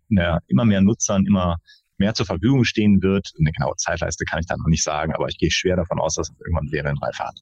immer 0.47 0.65
mehr 0.65 0.81
Nutzern 0.81 1.25
immer 1.25 1.57
mehr 1.97 2.13
zur 2.13 2.25
Verfügung 2.25 2.65
stehen 2.65 3.01
wird. 3.01 3.31
Eine 3.39 3.51
genaue 3.51 3.75
Zeitleiste 3.77 4.25
kann 4.25 4.39
ich 4.39 4.47
da 4.47 4.57
noch 4.57 4.67
nicht 4.67 4.83
sagen, 4.83 5.13
aber 5.13 5.27
ich 5.27 5.37
gehe 5.37 5.51
schwer 5.51 5.75
davon 5.75 5.99
aus, 5.99 6.15
dass 6.15 6.29
es 6.29 6.35
irgendwann 6.39 6.67
Serienreife 6.67 7.23
hat. 7.23 7.39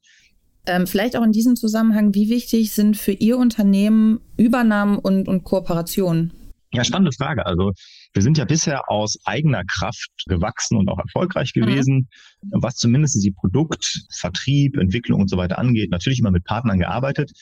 Ähm, 0.66 0.86
vielleicht 0.86 1.16
auch 1.16 1.24
in 1.24 1.32
diesem 1.32 1.56
Zusammenhang, 1.56 2.14
wie 2.14 2.28
wichtig 2.28 2.72
sind 2.72 2.96
für 2.96 3.12
Ihr 3.12 3.38
Unternehmen 3.38 4.20
Übernahmen 4.36 4.98
und, 4.98 5.26
und 5.26 5.44
Kooperationen? 5.44 6.32
Ja, 6.72 6.84
spannende 6.84 7.12
Frage. 7.12 7.46
Also 7.46 7.72
wir 8.12 8.22
sind 8.22 8.38
ja 8.38 8.44
bisher 8.44 8.90
aus 8.90 9.18
eigener 9.24 9.64
Kraft 9.64 10.10
gewachsen 10.26 10.76
und 10.76 10.88
auch 10.88 10.98
erfolgreich 10.98 11.52
mhm. 11.54 11.60
gewesen, 11.60 12.08
mhm. 12.42 12.62
was 12.62 12.76
zumindest 12.76 13.22
die 13.22 13.32
Produkt, 13.32 14.04
Vertrieb, 14.12 14.76
Entwicklung 14.76 15.20
und 15.20 15.28
so 15.28 15.36
weiter 15.36 15.58
angeht. 15.58 15.90
Natürlich 15.90 16.18
immer 16.18 16.30
mit 16.30 16.44
Partnern 16.44 16.78
gearbeitet. 16.78 17.32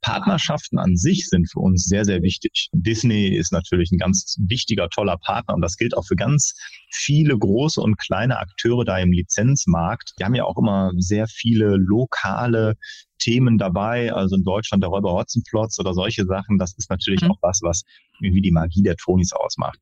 Partnerschaften 0.00 0.78
an 0.78 0.96
sich 0.96 1.26
sind 1.26 1.50
für 1.50 1.58
uns 1.58 1.84
sehr, 1.86 2.04
sehr 2.04 2.22
wichtig. 2.22 2.68
Disney 2.72 3.28
ist 3.28 3.52
natürlich 3.52 3.90
ein 3.90 3.98
ganz 3.98 4.36
wichtiger, 4.38 4.88
toller 4.88 5.16
Partner 5.18 5.54
und 5.54 5.60
das 5.60 5.76
gilt 5.76 5.96
auch 5.96 6.06
für 6.06 6.14
ganz 6.14 6.54
viele 6.90 7.36
große 7.36 7.80
und 7.80 7.98
kleine 7.98 8.38
Akteure 8.38 8.84
da 8.84 8.98
im 8.98 9.10
Lizenzmarkt. 9.10 10.12
Die 10.18 10.24
haben 10.24 10.36
ja 10.36 10.44
auch 10.44 10.56
immer 10.56 10.92
sehr 10.96 11.26
viele 11.26 11.76
lokale 11.76 12.74
Themen 13.18 13.58
dabei, 13.58 14.12
also 14.12 14.36
in 14.36 14.44
Deutschland 14.44 14.82
der 14.82 14.90
Räuber 14.90 15.12
Hotzenplotz 15.12 15.78
oder 15.78 15.94
solche 15.94 16.24
Sachen. 16.24 16.58
Das 16.58 16.74
ist 16.76 16.90
natürlich 16.90 17.22
mhm. 17.22 17.32
auch 17.32 17.38
was, 17.42 17.60
was 17.62 17.82
irgendwie 18.20 18.42
die 18.42 18.50
Magie 18.50 18.82
der 18.82 18.96
Tonis 18.96 19.32
ausmacht. 19.32 19.78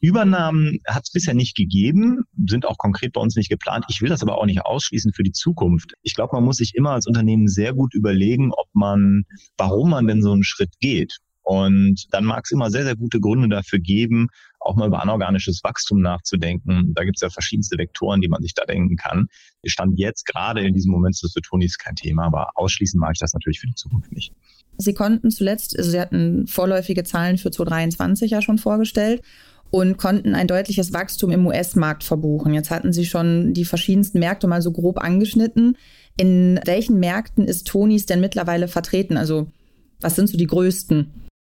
Übernahmen 0.00 0.78
hat 0.86 1.02
es 1.04 1.12
bisher 1.12 1.34
nicht 1.34 1.54
gegeben, 1.54 2.24
sind 2.46 2.64
auch 2.64 2.78
konkret 2.78 3.12
bei 3.12 3.20
uns 3.20 3.36
nicht 3.36 3.50
geplant. 3.50 3.84
Ich 3.88 4.00
will 4.00 4.08
das 4.08 4.22
aber 4.22 4.38
auch 4.38 4.46
nicht 4.46 4.64
ausschließen 4.64 5.12
für 5.12 5.22
die 5.22 5.32
Zukunft. 5.32 5.92
Ich 6.02 6.14
glaube, 6.14 6.34
man 6.36 6.44
muss 6.44 6.56
sich 6.56 6.74
immer 6.74 6.92
als 6.92 7.06
Unternehmen 7.06 7.48
sehr 7.48 7.74
gut 7.74 7.94
überlegen, 7.94 8.50
ob 8.52 8.68
man, 8.72 9.24
warum 9.58 9.90
man 9.90 10.06
denn 10.06 10.22
so 10.22 10.32
einen 10.32 10.42
Schritt 10.42 10.72
geht. 10.80 11.18
Und 11.50 12.14
dann 12.14 12.26
mag 12.26 12.44
es 12.44 12.52
immer 12.52 12.70
sehr, 12.70 12.84
sehr 12.84 12.94
gute 12.94 13.18
Gründe 13.18 13.48
dafür 13.48 13.80
geben, 13.80 14.28
auch 14.60 14.76
mal 14.76 14.86
über 14.86 15.02
anorganisches 15.02 15.64
Wachstum 15.64 16.00
nachzudenken. 16.00 16.92
Da 16.94 17.02
gibt 17.02 17.16
es 17.16 17.22
ja 17.22 17.28
verschiedenste 17.28 17.76
Vektoren, 17.76 18.20
die 18.20 18.28
man 18.28 18.40
sich 18.40 18.54
da 18.54 18.64
denken 18.64 18.94
kann. 18.94 19.26
Wir 19.60 19.70
Stand 19.72 19.98
jetzt 19.98 20.26
gerade 20.26 20.60
in 20.60 20.74
diesem 20.74 20.92
Moment 20.92 21.18
das 21.20 21.32
für 21.32 21.40
Toni 21.40 21.64
ist 21.64 21.78
kein 21.78 21.96
Thema, 21.96 22.26
aber 22.26 22.50
ausschließen 22.54 23.00
mag 23.00 23.14
ich 23.14 23.18
das 23.18 23.34
natürlich 23.34 23.58
für 23.58 23.66
die 23.66 23.74
Zukunft 23.74 24.12
nicht. 24.12 24.32
Sie 24.78 24.94
konnten 24.94 25.32
zuletzt, 25.32 25.76
also 25.76 25.90
Sie 25.90 25.98
hatten 25.98 26.46
vorläufige 26.46 27.02
Zahlen 27.02 27.36
für 27.36 27.50
2023 27.50 28.30
ja 28.30 28.42
schon 28.42 28.58
vorgestellt 28.58 29.20
und 29.72 29.98
konnten 29.98 30.36
ein 30.36 30.46
deutliches 30.46 30.92
Wachstum 30.92 31.32
im 31.32 31.44
US-Markt 31.48 32.04
verbuchen. 32.04 32.54
Jetzt 32.54 32.70
hatten 32.70 32.92
Sie 32.92 33.06
schon 33.06 33.54
die 33.54 33.64
verschiedensten 33.64 34.20
Märkte 34.20 34.46
mal 34.46 34.62
so 34.62 34.70
grob 34.70 35.02
angeschnitten. 35.02 35.76
In 36.16 36.60
welchen 36.64 37.00
Märkten 37.00 37.48
ist 37.48 37.66
Tonis 37.66 38.06
denn 38.06 38.20
mittlerweile 38.20 38.68
vertreten? 38.68 39.16
Also 39.16 39.48
was 40.00 40.14
sind 40.14 40.28
so 40.28 40.38
die 40.38 40.46
größten? 40.46 41.10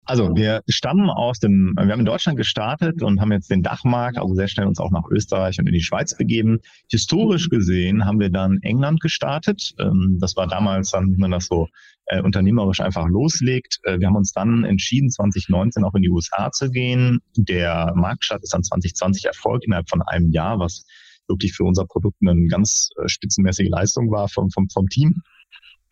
Also 0.09 0.35
wir 0.35 0.63
stammen 0.67 1.07
aus 1.11 1.37
dem, 1.37 1.75
wir 1.77 1.91
haben 1.91 1.99
in 1.99 2.05
Deutschland 2.05 2.35
gestartet 2.35 3.03
und 3.03 3.21
haben 3.21 3.31
jetzt 3.31 3.51
den 3.51 3.61
Dachmarkt, 3.61 4.17
also 4.17 4.33
sehr 4.33 4.47
schnell 4.47 4.65
uns 4.65 4.79
auch 4.79 4.89
nach 4.89 5.07
Österreich 5.11 5.59
und 5.59 5.67
in 5.67 5.73
die 5.73 5.83
Schweiz 5.83 6.17
begeben. 6.17 6.61
Historisch 6.89 7.47
gesehen 7.49 8.05
haben 8.05 8.19
wir 8.19 8.31
dann 8.31 8.57
England 8.63 9.01
gestartet. 9.01 9.75
Ähm, 9.77 10.17
das 10.19 10.35
war 10.35 10.47
damals 10.47 10.89
dann, 10.89 11.11
wie 11.11 11.19
man 11.19 11.29
das 11.29 11.45
so 11.45 11.67
äh, 12.07 12.23
unternehmerisch 12.23 12.79
einfach 12.79 13.07
loslegt. 13.07 13.81
Äh, 13.83 13.99
wir 13.99 14.07
haben 14.07 14.15
uns 14.15 14.31
dann 14.31 14.63
entschieden, 14.63 15.11
2019 15.11 15.83
auch 15.83 15.93
in 15.93 16.01
die 16.01 16.09
USA 16.09 16.49
zu 16.49 16.71
gehen. 16.71 17.19
Der 17.37 17.93
Marktstart 17.95 18.41
ist 18.41 18.55
dann 18.55 18.63
2020 18.63 19.25
erfolgt 19.25 19.67
innerhalb 19.67 19.91
von 19.91 20.01
einem 20.01 20.31
Jahr, 20.31 20.57
was 20.57 20.87
wirklich 21.27 21.53
für 21.53 21.65
unser 21.65 21.85
Produkt 21.85 22.17
eine 22.21 22.47
ganz 22.47 22.89
äh, 22.97 23.07
spitzenmäßige 23.07 23.69
Leistung 23.69 24.09
war 24.09 24.27
vom, 24.27 24.49
vom, 24.49 24.69
vom 24.69 24.87
Team. 24.87 25.21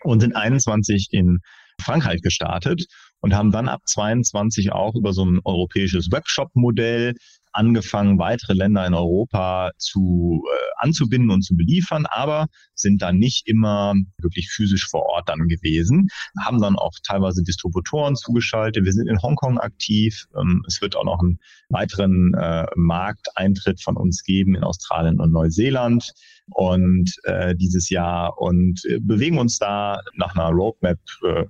Und 0.01 0.21
sind 0.21 0.35
21 0.35 1.09
in 1.11 1.37
Frankreich 1.79 2.23
gestartet 2.23 2.87
und 3.21 3.35
haben 3.35 3.51
dann 3.51 3.67
ab 3.67 3.81
22 3.85 4.71
auch 4.71 4.95
über 4.95 5.13
so 5.13 5.25
ein 5.25 5.39
europäisches 5.43 6.11
Webshop-Modell 6.11 7.15
angefangen, 7.57 8.19
weitere 8.19 8.53
Länder 8.53 8.85
in 8.85 8.93
Europa 8.93 9.71
zu 9.77 10.43
äh, 10.45 10.67
anzubinden 10.77 11.31
und 11.31 11.41
zu 11.41 11.55
beliefern, 11.55 12.05
aber 12.05 12.47
sind 12.75 13.01
dann 13.01 13.17
nicht 13.17 13.47
immer 13.47 13.95
wirklich 14.19 14.51
physisch 14.51 14.87
vor 14.87 15.03
Ort 15.07 15.27
dann 15.29 15.47
gewesen, 15.47 16.09
haben 16.39 16.61
dann 16.61 16.75
auch 16.75 16.91
teilweise 17.03 17.43
Distributoren 17.43 18.15
zugeschaltet. 18.15 18.85
Wir 18.85 18.93
sind 18.93 19.07
in 19.07 19.21
Hongkong 19.21 19.57
aktiv. 19.57 20.25
Ähm, 20.39 20.63
es 20.67 20.81
wird 20.81 20.95
auch 20.95 21.05
noch 21.05 21.19
einen 21.19 21.39
weiteren 21.69 22.33
äh, 22.35 22.67
Markteintritt 22.75 23.81
von 23.81 23.97
uns 23.97 24.23
geben 24.23 24.55
in 24.55 24.63
Australien 24.63 25.19
und 25.19 25.31
Neuseeland 25.31 26.13
und 26.51 27.11
äh, 27.23 27.55
dieses 27.55 27.89
Jahr 27.89 28.39
und 28.39 28.83
äh, 28.85 28.99
bewegen 28.99 29.37
uns 29.37 29.57
da 29.59 29.99
nach 30.15 30.35
einer 30.35 30.49
Roadmap, 30.49 30.99
äh, 31.23 31.45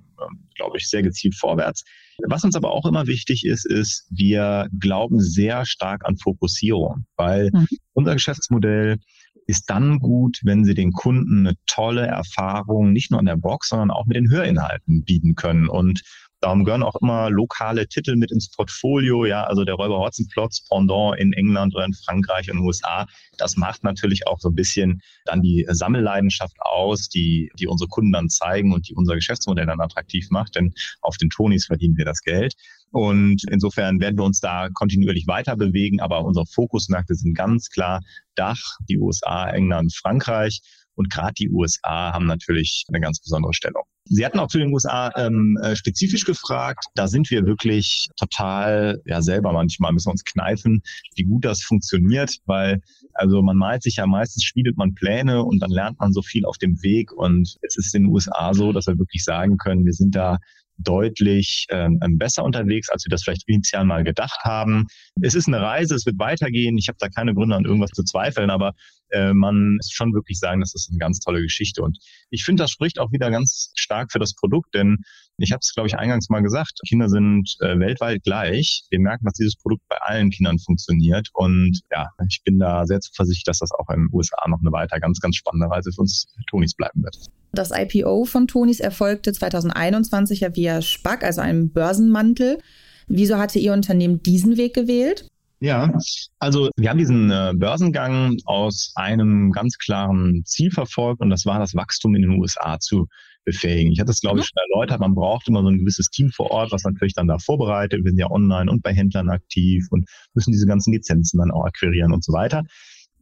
glaube 0.56 0.76
ich, 0.76 0.88
sehr 0.88 1.02
gezielt 1.02 1.34
vorwärts. 1.34 1.84
Was 2.26 2.44
uns 2.44 2.56
aber 2.56 2.72
auch 2.72 2.84
immer 2.84 3.06
wichtig 3.06 3.44
ist, 3.44 3.64
ist, 3.64 4.06
wir 4.10 4.68
glauben 4.80 5.20
sehr 5.20 5.64
stark 5.64 6.04
an 6.04 6.16
Fokussierung, 6.16 7.06
weil 7.16 7.50
mhm. 7.52 7.68
unser 7.92 8.14
Geschäftsmodell 8.14 8.98
ist 9.46 9.70
dann 9.70 9.98
gut, 9.98 10.40
wenn 10.42 10.64
sie 10.64 10.74
den 10.74 10.92
Kunden 10.92 11.46
eine 11.46 11.56
tolle 11.66 12.06
Erfahrung 12.06 12.92
nicht 12.92 13.10
nur 13.10 13.20
an 13.20 13.26
der 13.26 13.36
Box, 13.36 13.70
sondern 13.70 13.90
auch 13.90 14.04
mit 14.04 14.16
den 14.16 14.30
Hörinhalten 14.30 15.04
bieten 15.04 15.36
können. 15.36 15.68
Und 15.68 16.02
Darum 16.40 16.64
gehören 16.64 16.84
auch 16.84 16.94
immer 17.00 17.30
lokale 17.30 17.88
Titel 17.88 18.14
mit 18.16 18.30
ins 18.30 18.50
Portfolio. 18.50 19.24
Ja, 19.24 19.44
also 19.44 19.64
der 19.64 19.74
Räuber 19.74 19.98
Hotzenplotz 19.98 20.68
Pendant 20.68 21.18
in 21.18 21.32
England 21.32 21.74
oder 21.74 21.84
in 21.84 21.94
Frankreich 21.94 22.50
und 22.50 22.58
USA. 22.58 23.06
Das 23.38 23.56
macht 23.56 23.82
natürlich 23.82 24.26
auch 24.26 24.38
so 24.38 24.48
ein 24.48 24.54
bisschen 24.54 25.00
dann 25.24 25.42
die 25.42 25.66
Sammelleidenschaft 25.68 26.56
aus, 26.60 27.08
die, 27.08 27.50
die 27.58 27.66
unsere 27.66 27.88
Kunden 27.88 28.12
dann 28.12 28.28
zeigen 28.28 28.72
und 28.72 28.88
die 28.88 28.94
unser 28.94 29.16
Geschäftsmodell 29.16 29.66
dann 29.66 29.80
attraktiv 29.80 30.28
macht. 30.30 30.54
Denn 30.54 30.72
auf 31.00 31.16
den 31.16 31.30
Tonis 31.30 31.66
verdienen 31.66 31.96
wir 31.96 32.04
das 32.04 32.22
Geld. 32.22 32.54
Und 32.90 33.42
insofern 33.50 34.00
werden 34.00 34.16
wir 34.16 34.24
uns 34.24 34.40
da 34.40 34.68
kontinuierlich 34.72 35.26
weiter 35.26 35.56
bewegen. 35.56 36.00
Aber 36.00 36.24
unsere 36.24 36.46
Fokusmärkte 36.46 37.14
sind 37.14 37.34
ganz 37.34 37.68
klar 37.68 38.00
Dach, 38.36 38.78
die 38.88 38.98
USA, 38.98 39.50
England, 39.50 39.92
Frankreich. 39.94 40.60
Und 40.98 41.10
gerade 41.10 41.34
die 41.34 41.48
USA 41.48 42.12
haben 42.12 42.26
natürlich 42.26 42.84
eine 42.88 43.00
ganz 43.00 43.20
besondere 43.20 43.54
Stellung. 43.54 43.84
Sie 44.06 44.26
hatten 44.26 44.40
auch 44.40 44.48
zu 44.48 44.58
den 44.58 44.72
USA 44.72 45.12
ähm, 45.16 45.56
äh, 45.62 45.76
spezifisch 45.76 46.24
gefragt. 46.24 46.86
Da 46.96 47.06
sind 47.06 47.30
wir 47.30 47.46
wirklich 47.46 48.08
total, 48.16 49.00
ja 49.04 49.22
selber 49.22 49.52
manchmal 49.52 49.92
müssen 49.92 50.08
wir 50.08 50.12
uns 50.12 50.24
kneifen, 50.24 50.82
wie 51.14 51.22
gut 51.22 51.44
das 51.44 51.62
funktioniert, 51.62 52.34
weil 52.46 52.80
also 53.14 53.42
man 53.42 53.56
malt 53.56 53.84
sich 53.84 53.96
ja 53.96 54.06
meistens, 54.06 54.42
schmiedet 54.42 54.76
man 54.76 54.94
Pläne 54.94 55.44
und 55.44 55.60
dann 55.60 55.70
lernt 55.70 56.00
man 56.00 56.12
so 56.12 56.20
viel 56.20 56.44
auf 56.44 56.58
dem 56.58 56.82
Weg. 56.82 57.12
Und 57.12 57.56
es 57.62 57.76
ist 57.76 57.94
in 57.94 58.04
den 58.04 58.12
USA 58.12 58.52
so, 58.52 58.72
dass 58.72 58.88
wir 58.88 58.98
wirklich 58.98 59.22
sagen 59.22 59.56
können, 59.56 59.84
wir 59.84 59.92
sind 59.92 60.16
da 60.16 60.38
deutlich 60.78 61.66
ähm, 61.70 61.98
besser 62.18 62.44
unterwegs, 62.44 62.88
als 62.88 63.04
wir 63.04 63.10
das 63.10 63.22
vielleicht 63.22 63.48
initial 63.48 63.84
mal 63.84 64.04
gedacht 64.04 64.40
haben. 64.44 64.86
Es 65.20 65.34
ist 65.34 65.48
eine 65.48 65.60
Reise, 65.60 65.94
es 65.94 66.06
wird 66.06 66.18
weitergehen. 66.18 66.78
Ich 66.78 66.88
habe 66.88 66.98
da 67.00 67.08
keine 67.08 67.34
Gründe 67.34 67.56
an 67.56 67.64
irgendwas 67.64 67.90
zu 67.90 68.04
zweifeln, 68.04 68.50
aber 68.50 68.74
äh, 69.10 69.32
man 69.32 69.76
muss 69.76 69.90
schon 69.90 70.14
wirklich 70.14 70.38
sagen, 70.38 70.60
das 70.60 70.74
ist 70.74 70.88
eine 70.90 70.98
ganz 70.98 71.18
tolle 71.18 71.42
Geschichte. 71.42 71.82
Und 71.82 71.98
ich 72.30 72.44
finde, 72.44 72.62
das 72.62 72.70
spricht 72.70 72.98
auch 72.98 73.12
wieder 73.12 73.30
ganz 73.30 73.72
stark 73.74 74.12
für 74.12 74.18
das 74.18 74.34
Produkt, 74.34 74.74
denn 74.74 74.98
ich 75.38 75.52
habe 75.52 75.60
es, 75.62 75.72
glaube 75.72 75.86
ich, 75.86 75.96
eingangs 75.96 76.28
mal 76.28 76.42
gesagt, 76.42 76.80
Kinder 76.86 77.08
sind 77.08 77.56
äh, 77.60 77.78
weltweit 77.78 78.22
gleich. 78.24 78.82
Wir 78.90 78.98
merken, 78.98 79.24
dass 79.24 79.34
dieses 79.34 79.56
Produkt 79.56 79.82
bei 79.88 79.96
allen 80.00 80.30
Kindern 80.30 80.58
funktioniert. 80.58 81.28
Und 81.32 81.80
ja, 81.92 82.08
ich 82.28 82.42
bin 82.44 82.58
da 82.58 82.84
sehr 82.86 83.00
zuversichtlich, 83.00 83.44
dass 83.44 83.60
das 83.60 83.70
auch 83.72 83.88
in 83.90 84.00
den 84.00 84.08
USA 84.12 84.48
noch 84.48 84.60
eine 84.60 84.72
weiter 84.72 84.98
ganz, 84.98 85.20
ganz 85.20 85.36
spannende 85.36 85.70
Reise 85.70 85.92
für 85.92 86.00
uns 86.00 86.26
Tonis 86.48 86.74
bleiben 86.74 87.02
wird. 87.04 87.16
Das 87.52 87.70
IPO 87.70 88.24
von 88.24 88.48
Tonis 88.48 88.80
erfolgte 88.80 89.32
2021 89.32 90.40
ja 90.40 90.54
via 90.54 90.82
SPAC, 90.82 91.22
also 91.22 91.40
einem 91.40 91.70
Börsenmantel. 91.70 92.58
Wieso 93.06 93.38
hatte 93.38 93.58
Ihr 93.58 93.72
Unternehmen 93.72 94.22
diesen 94.22 94.56
Weg 94.56 94.74
gewählt? 94.74 95.28
Ja, 95.60 95.92
also 96.38 96.68
wir 96.76 96.90
haben 96.90 96.98
diesen 96.98 97.30
äh, 97.30 97.52
Börsengang 97.54 98.36
aus 98.44 98.92
einem 98.94 99.50
ganz 99.50 99.76
klaren 99.78 100.42
Ziel 100.44 100.70
verfolgt 100.70 101.20
und 101.20 101.30
das 101.30 101.46
war 101.46 101.58
das 101.58 101.74
Wachstum 101.74 102.14
in 102.14 102.22
den 102.22 102.38
USA 102.38 102.78
zu 102.78 103.08
befähigen. 103.48 103.92
Ich 103.92 104.00
hatte 104.00 104.10
es, 104.10 104.20
glaube 104.20 104.40
ich, 104.40 104.44
mhm. 104.44 104.48
schon 104.48 104.70
erläutert, 104.70 105.00
man 105.00 105.14
braucht 105.14 105.48
immer 105.48 105.62
so 105.62 105.68
ein 105.68 105.78
gewisses 105.78 106.10
Team 106.10 106.30
vor 106.30 106.50
Ort, 106.50 106.72
was 106.72 106.84
natürlich 106.84 107.14
dann 107.14 107.28
da 107.28 107.38
vorbereitet. 107.38 108.04
Wir 108.04 108.10
sind 108.10 108.18
ja 108.18 108.30
online 108.30 108.70
und 108.70 108.82
bei 108.82 108.92
Händlern 108.92 109.30
aktiv 109.30 109.86
und 109.90 110.08
müssen 110.34 110.52
diese 110.52 110.66
ganzen 110.66 110.92
Lizenzen 110.92 111.38
dann 111.38 111.50
auch 111.50 111.64
akquirieren 111.64 112.12
und 112.12 112.24
so 112.24 112.32
weiter. 112.32 112.64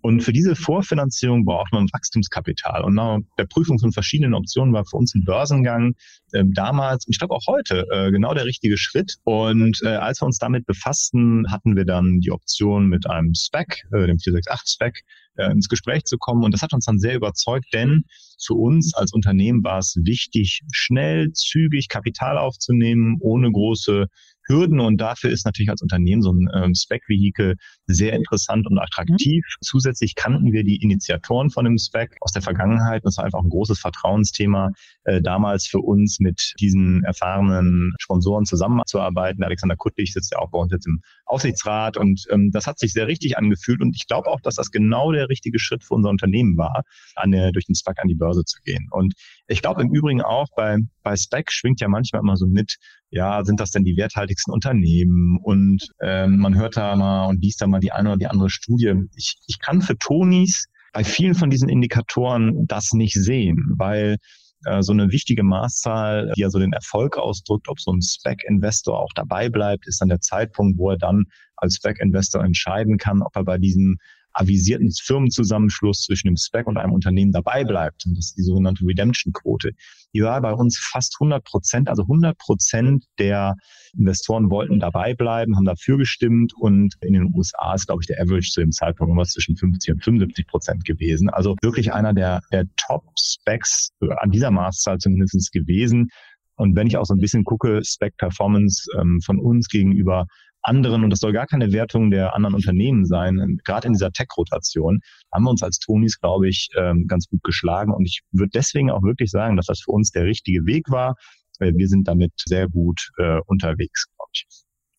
Und 0.02 0.22
für 0.22 0.32
diese 0.32 0.54
Vorfinanzierung 0.54 1.44
braucht 1.44 1.72
man 1.72 1.88
Wachstumskapital. 1.92 2.84
Und 2.84 2.94
nach 2.94 3.18
der 3.38 3.46
Prüfung 3.46 3.78
von 3.78 3.92
verschiedenen 3.92 4.34
Optionen 4.34 4.72
war 4.72 4.84
für 4.84 4.96
uns 4.96 5.14
ein 5.14 5.24
Börsengang 5.24 5.94
äh, 6.32 6.44
damals, 6.46 7.06
ich 7.08 7.18
glaube 7.18 7.34
auch 7.34 7.46
heute, 7.48 7.86
äh, 7.90 8.10
genau 8.10 8.34
der 8.34 8.44
richtige 8.44 8.78
Schritt. 8.78 9.16
Und 9.24 9.80
äh, 9.82 9.88
als 9.88 10.20
wir 10.20 10.26
uns 10.26 10.38
damit 10.38 10.66
befassten, 10.66 11.50
hatten 11.50 11.76
wir 11.76 11.84
dann 11.84 12.20
die 12.20 12.30
Option 12.30 12.86
mit 12.88 13.08
einem 13.08 13.34
Spec, 13.34 13.84
äh, 13.92 14.06
dem 14.06 14.18
468 14.18 14.74
Spec, 14.74 15.02
äh, 15.36 15.50
ins 15.50 15.68
Gespräch 15.68 16.04
zu 16.04 16.18
kommen. 16.18 16.44
Und 16.44 16.52
das 16.52 16.62
hat 16.62 16.72
uns 16.72 16.84
dann 16.84 16.98
sehr 16.98 17.14
überzeugt, 17.14 17.66
denn 17.72 18.04
für 18.42 18.54
uns 18.54 18.94
als 18.94 19.12
Unternehmen 19.12 19.64
war 19.64 19.78
es 19.78 19.96
wichtig, 20.02 20.62
schnell, 20.72 21.32
zügig 21.32 21.88
Kapital 21.88 22.38
aufzunehmen, 22.38 23.16
ohne 23.20 23.50
große 23.50 24.06
Hürden 24.46 24.80
und 24.80 24.98
dafür 25.00 25.30
ist 25.30 25.44
natürlich 25.44 25.70
als 25.70 25.82
Unternehmen 25.82 26.22
so 26.22 26.32
ein 26.32 26.48
ähm, 26.54 26.74
Spec-Vehikel 26.74 27.56
sehr 27.86 28.12
interessant 28.14 28.66
und 28.66 28.78
attraktiv. 28.78 29.44
Mhm. 29.44 29.62
Zusätzlich 29.62 30.14
kannten 30.14 30.52
wir 30.52 30.64
die 30.64 30.82
Initiatoren 30.82 31.50
von 31.50 31.64
dem 31.64 31.78
Spec 31.78 32.16
aus 32.20 32.32
der 32.32 32.42
Vergangenheit. 32.42 33.04
Das 33.04 33.16
war 33.16 33.24
einfach 33.24 33.42
ein 33.42 33.48
großes 33.48 33.78
Vertrauensthema, 33.78 34.72
äh, 35.04 35.20
damals 35.20 35.66
für 35.66 35.80
uns 35.80 36.20
mit 36.20 36.54
diesen 36.60 37.04
erfahrenen 37.04 37.94
Sponsoren 38.00 38.44
zusammenzuarbeiten. 38.44 39.44
Alexander 39.44 39.76
Kuttlich 39.76 40.12
sitzt 40.12 40.32
ja 40.32 40.38
auch 40.38 40.50
bei 40.50 40.58
uns 40.58 40.72
jetzt 40.72 40.86
im 40.86 41.00
Aufsichtsrat 41.24 41.96
und 41.96 42.24
ähm, 42.30 42.50
das 42.52 42.66
hat 42.66 42.78
sich 42.78 42.92
sehr 42.92 43.06
richtig 43.06 43.36
angefühlt 43.38 43.80
und 43.80 43.96
ich 43.96 44.06
glaube 44.06 44.28
auch, 44.28 44.40
dass 44.40 44.54
das 44.54 44.70
genau 44.70 45.12
der 45.12 45.28
richtige 45.28 45.58
Schritt 45.58 45.84
für 45.84 45.94
unser 45.94 46.10
Unternehmen 46.10 46.56
war, 46.56 46.82
an 47.14 47.30
der, 47.30 47.52
durch 47.52 47.66
den 47.66 47.74
SPAC 47.74 47.98
an 48.00 48.08
die 48.08 48.14
Börse 48.14 48.44
zu 48.44 48.60
gehen. 48.62 48.88
Und 48.90 49.14
ich 49.48 49.62
glaube 49.62 49.82
im 49.82 49.92
Übrigen 49.92 50.22
auch 50.22 50.48
bei, 50.56 50.78
bei 51.06 51.14
SPAC 51.14 51.52
schwingt 51.52 51.80
ja 51.80 51.86
manchmal 51.86 52.20
immer 52.20 52.36
so 52.36 52.48
mit, 52.48 52.78
ja, 53.10 53.44
sind 53.44 53.60
das 53.60 53.70
denn 53.70 53.84
die 53.84 53.96
werthaltigsten 53.96 54.52
Unternehmen? 54.52 55.38
Und 55.40 55.88
ähm, 56.02 56.38
man 56.38 56.56
hört 56.56 56.76
da 56.76 56.96
mal 56.96 57.26
und 57.26 57.40
liest 57.40 57.60
da 57.60 57.68
mal 57.68 57.78
die 57.78 57.92
eine 57.92 58.08
oder 58.08 58.18
die 58.18 58.26
andere 58.26 58.50
Studie. 58.50 58.92
Ich, 59.14 59.36
ich 59.46 59.60
kann 59.60 59.82
für 59.82 59.96
Tonis 59.96 60.66
bei 60.92 61.04
vielen 61.04 61.36
von 61.36 61.48
diesen 61.48 61.68
Indikatoren 61.68 62.66
das 62.66 62.92
nicht 62.92 63.14
sehen, 63.14 63.74
weil 63.76 64.16
äh, 64.64 64.82
so 64.82 64.92
eine 64.92 65.12
wichtige 65.12 65.44
Maßzahl, 65.44 66.32
die 66.36 66.40
ja 66.40 66.50
so 66.50 66.58
den 66.58 66.72
Erfolg 66.72 67.18
ausdrückt, 67.18 67.68
ob 67.68 67.78
so 67.78 67.92
ein 67.92 68.02
Spec-Investor 68.02 68.98
auch 68.98 69.12
dabei 69.14 69.48
bleibt, 69.48 69.86
ist 69.86 70.00
dann 70.00 70.08
der 70.08 70.20
Zeitpunkt, 70.20 70.76
wo 70.76 70.90
er 70.90 70.98
dann 70.98 71.26
als 71.54 71.76
Spec-Investor 71.76 72.42
entscheiden 72.42 72.98
kann, 72.98 73.22
ob 73.22 73.36
er 73.36 73.44
bei 73.44 73.58
diesem 73.58 73.98
avisierten 74.36 74.90
Firmenzusammenschluss 74.92 76.02
zwischen 76.02 76.28
dem 76.28 76.36
Spec 76.36 76.66
und 76.66 76.76
einem 76.76 76.92
Unternehmen 76.92 77.32
dabei 77.32 77.64
bleibt. 77.64 78.04
Und 78.06 78.16
das 78.16 78.26
ist 78.26 78.38
die 78.38 78.42
sogenannte 78.42 78.84
Redemption-Quote. 78.86 79.72
Die 80.14 80.22
war 80.22 80.40
bei 80.40 80.52
uns 80.52 80.78
fast 80.78 81.16
100 81.20 81.44
Prozent, 81.44 81.88
also 81.88 82.02
100 82.02 82.36
Prozent 82.38 83.04
der 83.18 83.56
Investoren 83.96 84.50
wollten 84.50 84.78
dabei 84.78 85.14
bleiben, 85.14 85.56
haben 85.56 85.64
dafür 85.64 85.98
gestimmt 85.98 86.52
und 86.54 86.94
in 87.00 87.14
den 87.14 87.34
USA 87.34 87.74
ist, 87.74 87.86
glaube 87.86 88.02
ich, 88.02 88.06
der 88.06 88.20
Average 88.20 88.50
zu 88.50 88.60
dem 88.60 88.72
Zeitpunkt 88.72 89.10
immer 89.10 89.24
zwischen 89.24 89.56
50 89.56 89.94
und 89.94 90.04
75 90.04 90.46
Prozent 90.46 90.84
gewesen. 90.84 91.30
Also 91.30 91.56
wirklich 91.62 91.92
einer 91.92 92.12
der, 92.12 92.40
der 92.52 92.66
Top-Specs 92.76 93.90
an 94.18 94.30
dieser 94.30 94.50
Maßzahl 94.50 94.98
zumindest 94.98 95.52
gewesen. 95.52 96.10
Und 96.56 96.74
wenn 96.76 96.86
ich 96.86 96.96
auch 96.96 97.04
so 97.04 97.14
ein 97.14 97.20
bisschen 97.20 97.44
gucke, 97.44 97.82
Spec 97.84 98.16
Performance 98.16 98.88
ähm, 98.98 99.20
von 99.20 99.38
uns 99.38 99.68
gegenüber 99.68 100.26
anderen, 100.66 101.04
und 101.04 101.10
das 101.10 101.20
soll 101.20 101.32
gar 101.32 101.46
keine 101.46 101.72
Wertung 101.72 102.10
der 102.10 102.34
anderen 102.34 102.54
Unternehmen 102.54 103.06
sein, 103.06 103.58
gerade 103.64 103.86
in 103.86 103.92
dieser 103.92 104.12
Tech-Rotation, 104.12 105.00
haben 105.32 105.44
wir 105.44 105.50
uns 105.50 105.62
als 105.62 105.78
Tonis, 105.78 106.18
glaube 106.18 106.48
ich, 106.48 106.68
ähm, 106.76 107.06
ganz 107.06 107.26
gut 107.26 107.42
geschlagen. 107.42 107.92
Und 107.92 108.06
ich 108.06 108.20
würde 108.32 108.50
deswegen 108.54 108.90
auch 108.90 109.02
wirklich 109.02 109.30
sagen, 109.30 109.56
dass 109.56 109.66
das 109.66 109.80
für 109.80 109.92
uns 109.92 110.10
der 110.10 110.24
richtige 110.24 110.66
Weg 110.66 110.90
war. 110.90 111.16
Wir 111.58 111.88
sind 111.88 112.06
damit 112.06 112.32
sehr 112.44 112.68
gut 112.68 113.10
äh, 113.16 113.38
unterwegs, 113.46 114.06
glaube 114.16 114.30
ich. 114.34 114.46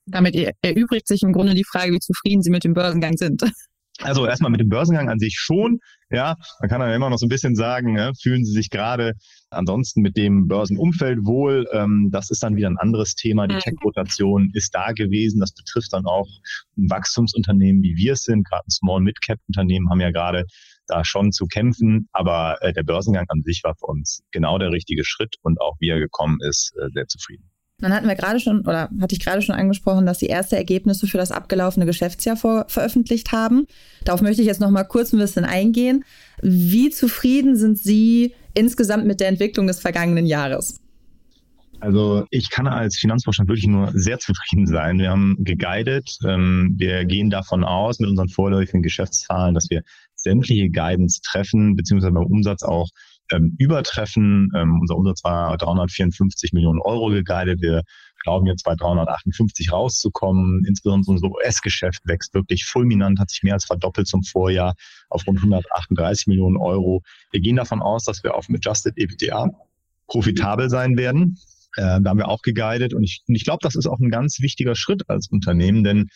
Damit 0.07 0.35
erübrigt 0.61 1.07
sich 1.07 1.21
im 1.21 1.33
Grunde 1.33 1.53
die 1.53 1.65
Frage, 1.65 1.91
wie 1.91 1.99
zufrieden 1.99 2.41
Sie 2.41 2.49
mit 2.49 2.63
dem 2.63 2.73
Börsengang 2.73 3.17
sind. 3.17 3.43
Also 4.03 4.25
erstmal 4.25 4.51
mit 4.51 4.59
dem 4.59 4.69
Börsengang 4.69 5.09
an 5.09 5.19
sich 5.19 5.35
schon. 5.37 5.79
Ja, 6.09 6.35
man 6.61 6.69
kann 6.69 6.79
dann 6.79 6.93
immer 6.93 7.09
noch 7.09 7.17
so 7.17 7.25
ein 7.25 7.29
bisschen 7.29 7.55
sagen, 7.55 7.97
ja, 7.97 8.11
fühlen 8.21 8.45
Sie 8.45 8.53
sich 8.53 8.69
gerade 8.69 9.13
ansonsten 9.49 10.01
mit 10.01 10.15
dem 10.15 10.47
Börsenumfeld 10.47 11.25
wohl. 11.25 11.67
Ähm, 11.73 12.09
das 12.11 12.29
ist 12.29 12.43
dann 12.43 12.55
wieder 12.55 12.69
ein 12.69 12.77
anderes 12.77 13.15
Thema. 13.15 13.47
Die 13.47 13.55
mhm. 13.55 13.59
Tech-Rotation 13.59 14.51
ist 14.53 14.73
da 14.75 14.91
gewesen. 14.91 15.39
Das 15.39 15.53
betrifft 15.53 15.93
dann 15.93 16.05
auch 16.05 16.27
ein 16.77 16.89
Wachstumsunternehmen, 16.89 17.81
wie 17.81 17.95
wir 17.95 18.13
es 18.13 18.23
sind. 18.23 18.47
Gerade 18.47 18.65
ein 18.67 18.71
Small-Mid-Cap-Unternehmen 18.71 19.89
haben 19.89 20.01
ja 20.01 20.11
gerade 20.11 20.45
da 20.87 21.03
schon 21.03 21.31
zu 21.31 21.47
kämpfen. 21.47 22.07
Aber 22.11 22.61
äh, 22.61 22.73
der 22.73 22.83
Börsengang 22.83 23.25
an 23.29 23.41
sich 23.43 23.61
war 23.63 23.75
für 23.75 23.87
uns 23.87 24.21
genau 24.31 24.57
der 24.57 24.71
richtige 24.71 25.03
Schritt 25.03 25.35
und 25.41 25.59
auch 25.59 25.75
wie 25.79 25.89
er 25.89 25.99
gekommen 25.99 26.37
ist, 26.41 26.73
äh, 26.77 26.89
sehr 26.93 27.07
zufrieden. 27.07 27.49
Dann 27.79 27.93
hatten 27.93 28.07
wir 28.07 28.15
gerade 28.15 28.39
schon, 28.39 28.61
oder 28.61 28.89
hatte 28.99 29.13
ich 29.13 29.23
gerade 29.23 29.43
schon 29.43 29.53
angesprochen, 29.53 30.07
dass 30.07 30.17
Sie 30.19 30.25
erste 30.25 30.55
Ergebnisse 30.55 31.05
für 31.05 31.17
das 31.17 31.31
abgelaufene 31.31 31.85
Geschäftsjahr 31.85 32.35
vor, 32.35 32.65
veröffentlicht 32.69 33.31
haben. 33.31 33.67
Darauf 34.03 34.21
möchte 34.21 34.41
ich 34.41 34.47
jetzt 34.47 34.61
noch 34.61 34.71
mal 34.71 34.83
kurz 34.83 35.13
ein 35.13 35.19
bisschen 35.19 35.45
eingehen. 35.45 36.03
Wie 36.41 36.89
zufrieden 36.89 37.55
sind 37.55 37.77
Sie 37.77 38.33
insgesamt 38.55 39.05
mit 39.05 39.19
der 39.19 39.27
Entwicklung 39.27 39.67
des 39.67 39.79
vergangenen 39.79 40.25
Jahres? 40.25 40.81
Also 41.79 42.25
ich 42.31 42.49
kann 42.49 42.65
als 42.65 42.97
Finanzvorstand 42.97 43.47
wirklich 43.47 43.67
nur 43.67 43.91
sehr 43.93 44.17
zufrieden 44.17 44.65
sein. 44.65 44.97
Wir 44.97 45.11
haben 45.11 45.35
geguidet. 45.39 46.17
Ähm, 46.25 46.73
wir 46.77 47.05
gehen 47.05 47.29
davon 47.29 47.63
aus 47.63 47.99
mit 47.99 48.09
unseren 48.09 48.29
vorläufigen 48.29 48.81
Geschäftszahlen, 48.81 49.53
dass 49.53 49.69
wir 49.69 49.83
sämtliche 50.15 50.69
Guidance 50.71 51.21
treffen, 51.21 51.75
beziehungsweise 51.75 52.13
beim 52.13 52.25
Umsatz 52.25 52.63
auch 52.63 52.89
ähm, 53.31 53.55
übertreffen. 53.57 54.51
Ähm, 54.55 54.79
unser 54.81 54.95
Umsatz 54.95 55.23
war 55.23 55.57
354 55.57 56.53
Millionen 56.53 56.79
Euro 56.81 57.09
geguidet. 57.09 57.61
Wir 57.61 57.83
glauben 58.23 58.45
jetzt 58.45 58.63
bei 58.63 58.75
358 58.75 59.71
rauszukommen. 59.71 60.63
Insbesondere 60.67 61.11
unser 61.11 61.27
US-Geschäft 61.27 62.01
wächst 62.05 62.33
wirklich 62.33 62.65
fulminant, 62.65 63.19
hat 63.19 63.29
sich 63.29 63.43
mehr 63.43 63.53
als 63.53 63.65
verdoppelt 63.65 64.07
zum 64.07 64.23
Vorjahr 64.23 64.73
auf 65.09 65.25
rund 65.27 65.39
138 65.39 66.27
Millionen 66.27 66.57
Euro. 66.57 67.01
Wir 67.31 67.39
gehen 67.39 67.55
davon 67.55 67.81
aus, 67.81 68.03
dass 68.03 68.23
wir 68.23 68.35
auf 68.35 68.47
dem 68.47 68.55
Adjusted 68.55 68.97
EBITDA 68.97 69.49
profitabel 70.07 70.69
sein 70.69 70.97
werden. 70.97 71.37
Äh, 71.75 72.01
da 72.01 72.09
haben 72.09 72.17
wir 72.17 72.27
auch 72.27 72.41
geguidet 72.41 72.93
und 72.93 73.03
ich, 73.03 73.23
und 73.27 73.35
ich 73.35 73.43
glaube, 73.43 73.59
das 73.61 73.75
ist 73.75 73.87
auch 73.87 73.99
ein 73.99 74.09
ganz 74.09 74.39
wichtiger 74.39 74.75
Schritt 74.75 75.09
als 75.09 75.27
Unternehmen, 75.27 75.83
denn 75.83 76.09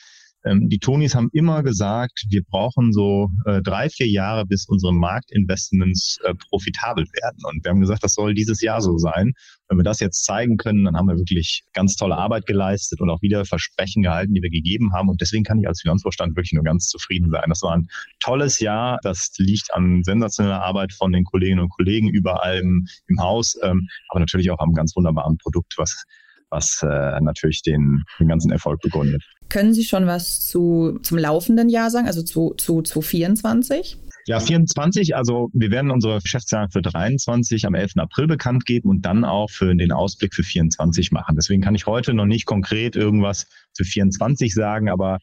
ähm, 0.43 0.69
die 0.69 0.79
Tonis 0.79 1.15
haben 1.15 1.29
immer 1.33 1.63
gesagt, 1.63 2.25
wir 2.29 2.43
brauchen 2.43 2.93
so 2.93 3.29
äh, 3.45 3.61
drei, 3.61 3.89
vier 3.89 4.07
Jahre, 4.07 4.45
bis 4.45 4.67
unsere 4.67 4.93
Marktinvestments 4.93 6.17
äh, 6.23 6.33
profitabel 6.33 7.05
werden. 7.05 7.39
Und 7.43 7.63
wir 7.63 7.69
haben 7.69 7.81
gesagt, 7.81 8.03
das 8.03 8.13
soll 8.13 8.33
dieses 8.33 8.61
Jahr 8.61 8.81
so 8.81 8.97
sein. 8.97 9.33
Wenn 9.67 9.77
wir 9.77 9.83
das 9.83 9.99
jetzt 9.99 10.23
zeigen 10.23 10.57
können, 10.57 10.83
dann 10.83 10.97
haben 10.97 11.07
wir 11.07 11.17
wirklich 11.17 11.63
ganz 11.73 11.95
tolle 11.95 12.17
Arbeit 12.17 12.45
geleistet 12.45 13.01
und 13.01 13.09
auch 13.09 13.21
wieder 13.21 13.45
Versprechen 13.45 14.03
gehalten, 14.03 14.33
die 14.33 14.41
wir 14.41 14.49
gegeben 14.49 14.93
haben. 14.93 15.09
Und 15.09 15.21
deswegen 15.21 15.43
kann 15.43 15.59
ich 15.59 15.67
als 15.67 15.81
Finanzvorstand 15.81 16.35
wirklich 16.35 16.53
nur 16.53 16.63
ganz 16.63 16.87
zufrieden 16.87 17.29
sein. 17.29 17.45
Das 17.47 17.61
war 17.61 17.75
ein 17.75 17.87
tolles 18.19 18.59
Jahr. 18.59 18.99
Das 19.03 19.31
liegt 19.37 19.73
an 19.73 20.03
sensationeller 20.03 20.61
Arbeit 20.61 20.91
von 20.93 21.11
den 21.11 21.23
Kolleginnen 21.23 21.61
und 21.61 21.69
Kollegen 21.69 22.09
überall 22.09 22.57
im, 22.57 22.87
im 23.07 23.21
Haus, 23.21 23.57
ähm, 23.63 23.87
aber 24.09 24.19
natürlich 24.19 24.49
auch 24.51 24.59
am 24.59 24.73
ganz 24.73 24.95
wunderbaren 24.95 25.37
Produkt, 25.37 25.75
was 25.77 26.03
was 26.51 26.83
äh, 26.83 27.19
natürlich 27.21 27.61
den, 27.63 28.03
den 28.19 28.27
ganzen 28.27 28.51
Erfolg 28.51 28.81
begründet. 28.81 29.23
Können 29.49 29.73
Sie 29.73 29.83
schon 29.83 30.05
was 30.05 30.47
zu, 30.47 30.99
zum 31.01 31.17
laufenden 31.17 31.69
Jahr 31.69 31.89
sagen, 31.89 32.07
also 32.07 32.21
zu, 32.21 32.53
zu, 32.57 32.81
zu 32.81 33.01
24? 33.01 33.97
Ja, 34.27 34.39
24, 34.39 35.15
also 35.15 35.49
wir 35.53 35.71
werden 35.71 35.89
unsere 35.89 36.19
Geschäftszahlen 36.21 36.69
für 36.69 36.81
23 36.81 37.65
am 37.65 37.73
11. 37.73 37.93
April 37.97 38.27
bekannt 38.27 38.65
geben 38.65 38.89
und 38.89 39.03
dann 39.03 39.25
auch 39.25 39.49
für 39.49 39.75
den 39.75 39.91
Ausblick 39.91 40.35
für 40.35 40.43
24 40.43 41.11
machen. 41.11 41.35
Deswegen 41.35 41.61
kann 41.61 41.75
ich 41.75 41.87
heute 41.87 42.13
noch 42.13 42.25
nicht 42.25 42.45
konkret 42.45 42.95
irgendwas 42.95 43.47
für 43.75 43.83
24 43.83 44.53
sagen, 44.53 44.89
aber 44.89 45.19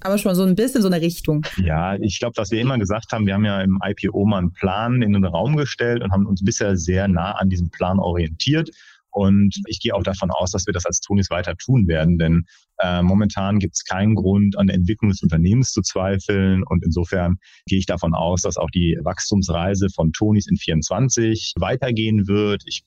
aber 0.00 0.16
schon 0.16 0.34
so 0.36 0.44
ein 0.44 0.54
bisschen 0.54 0.80
so 0.80 0.88
eine 0.88 1.00
Richtung. 1.00 1.44
Ja, 1.56 1.96
ich 1.96 2.20
glaube, 2.20 2.36
was 2.36 2.52
wir 2.52 2.60
immer 2.60 2.78
gesagt 2.78 3.10
haben, 3.10 3.26
wir 3.26 3.34
haben 3.34 3.44
ja 3.44 3.60
im 3.60 3.80
IPO 3.84 4.24
mal 4.26 4.38
einen 4.38 4.52
Plan 4.52 5.02
in 5.02 5.12
den 5.12 5.24
Raum 5.24 5.56
gestellt 5.56 6.02
und 6.02 6.12
haben 6.12 6.24
uns 6.26 6.44
bisher 6.44 6.76
sehr 6.76 7.08
nah 7.08 7.32
an 7.32 7.48
diesem 7.48 7.70
Plan 7.70 7.98
orientiert. 7.98 8.70
Und 9.18 9.60
ich 9.66 9.80
gehe 9.80 9.96
auch 9.96 10.04
davon 10.04 10.30
aus, 10.30 10.52
dass 10.52 10.66
wir 10.66 10.72
das 10.72 10.86
als 10.86 11.00
Tonis 11.00 11.28
weiter 11.28 11.56
tun 11.56 11.88
werden, 11.88 12.18
denn 12.18 12.44
äh, 12.78 13.02
momentan 13.02 13.58
gibt 13.58 13.74
es 13.74 13.82
keinen 13.82 14.14
Grund, 14.14 14.56
an 14.56 14.68
der 14.68 14.76
Entwicklung 14.76 15.10
des 15.10 15.22
Unternehmens 15.24 15.72
zu 15.72 15.82
zweifeln. 15.82 16.62
Und 16.62 16.84
insofern 16.84 17.38
gehe 17.66 17.80
ich 17.80 17.86
davon 17.86 18.14
aus, 18.14 18.42
dass 18.42 18.56
auch 18.56 18.70
die 18.70 18.96
Wachstumsreise 19.02 19.88
von 19.92 20.12
Tonis 20.12 20.46
in 20.46 20.56
24 20.56 21.54
weitergehen 21.58 22.28
wird. 22.28 22.62
Ich 22.66 22.84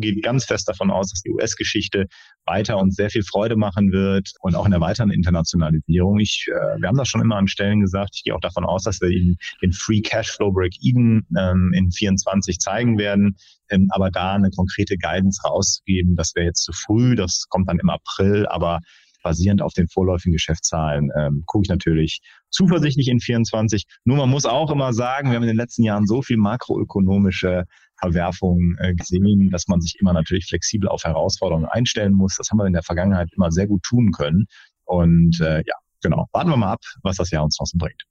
gehe 0.00 0.20
ganz 0.20 0.44
fest 0.44 0.68
davon 0.68 0.90
aus, 0.90 1.10
dass 1.10 1.22
die 1.22 1.30
US-Geschichte 1.30 2.06
weiter 2.44 2.78
uns 2.78 2.96
sehr 2.96 3.10
viel 3.10 3.22
Freude 3.22 3.56
machen 3.56 3.92
wird 3.92 4.32
und 4.40 4.54
auch 4.54 4.64
in 4.64 4.70
der 4.70 4.80
weiteren 4.80 5.10
Internationalisierung. 5.10 6.18
Ich, 6.18 6.46
äh, 6.48 6.80
wir 6.80 6.88
haben 6.88 6.96
das 6.96 7.08
schon 7.08 7.20
immer 7.20 7.36
an 7.36 7.48
Stellen 7.48 7.80
gesagt. 7.80 8.10
Ich 8.14 8.24
gehe 8.24 8.34
auch 8.34 8.40
davon 8.40 8.64
aus, 8.64 8.84
dass 8.84 9.00
wir 9.00 9.10
Ihnen 9.10 9.36
den 9.62 9.72
Free 9.72 10.00
Cashflow 10.00 10.52
Break-Even 10.52 11.26
ähm, 11.36 11.72
in 11.74 11.90
24 11.90 12.58
zeigen 12.58 12.98
werden. 12.98 13.36
Ähm, 13.68 13.88
aber 13.90 14.10
da 14.10 14.34
eine 14.34 14.50
konkrete 14.50 14.96
Guidance 14.96 15.40
rauszugeben, 15.44 16.16
das 16.16 16.34
wäre 16.34 16.46
jetzt 16.46 16.62
zu 16.62 16.72
früh. 16.72 17.14
Das 17.14 17.46
kommt 17.48 17.68
dann 17.68 17.78
im 17.78 17.90
April. 17.90 18.46
Aber 18.46 18.80
basierend 19.26 19.60
auf 19.60 19.72
den 19.72 19.88
vorläufigen 19.88 20.32
Geschäftszahlen 20.32 21.10
ähm, 21.18 21.42
gucke 21.46 21.64
ich 21.64 21.68
natürlich 21.68 22.20
zuversichtlich 22.50 23.08
in 23.08 23.18
24. 23.18 23.84
Nur 24.04 24.18
man 24.18 24.30
muss 24.30 24.44
auch 24.44 24.70
immer 24.70 24.92
sagen, 24.92 25.30
wir 25.30 25.36
haben 25.36 25.42
in 25.42 25.48
den 25.48 25.56
letzten 25.56 25.82
Jahren 25.82 26.06
so 26.06 26.22
viel 26.22 26.36
makroökonomische 26.36 27.64
Verwerfungen 27.98 28.76
äh, 28.80 28.94
gesehen, 28.94 29.50
dass 29.50 29.68
man 29.68 29.80
sich 29.80 29.96
immer 30.00 30.12
natürlich 30.12 30.46
flexibel 30.46 30.88
auf 30.88 31.04
Herausforderungen 31.04 31.66
einstellen 31.66 32.12
muss. 32.12 32.36
Das 32.36 32.50
haben 32.50 32.58
wir 32.58 32.66
in 32.66 32.72
der 32.72 32.82
Vergangenheit 32.82 33.28
immer 33.36 33.50
sehr 33.50 33.66
gut 33.66 33.82
tun 33.82 34.12
können. 34.12 34.46
Und 34.84 35.40
äh, 35.40 35.62
ja, 35.66 35.74
genau, 36.02 36.26
warten 36.32 36.50
wir 36.50 36.56
mal 36.56 36.72
ab, 36.72 36.80
was 37.02 37.16
das 37.16 37.30
Jahr 37.30 37.44
uns 37.44 37.58
noch 37.58 37.66
so 37.66 37.78
bringt. 37.78 38.02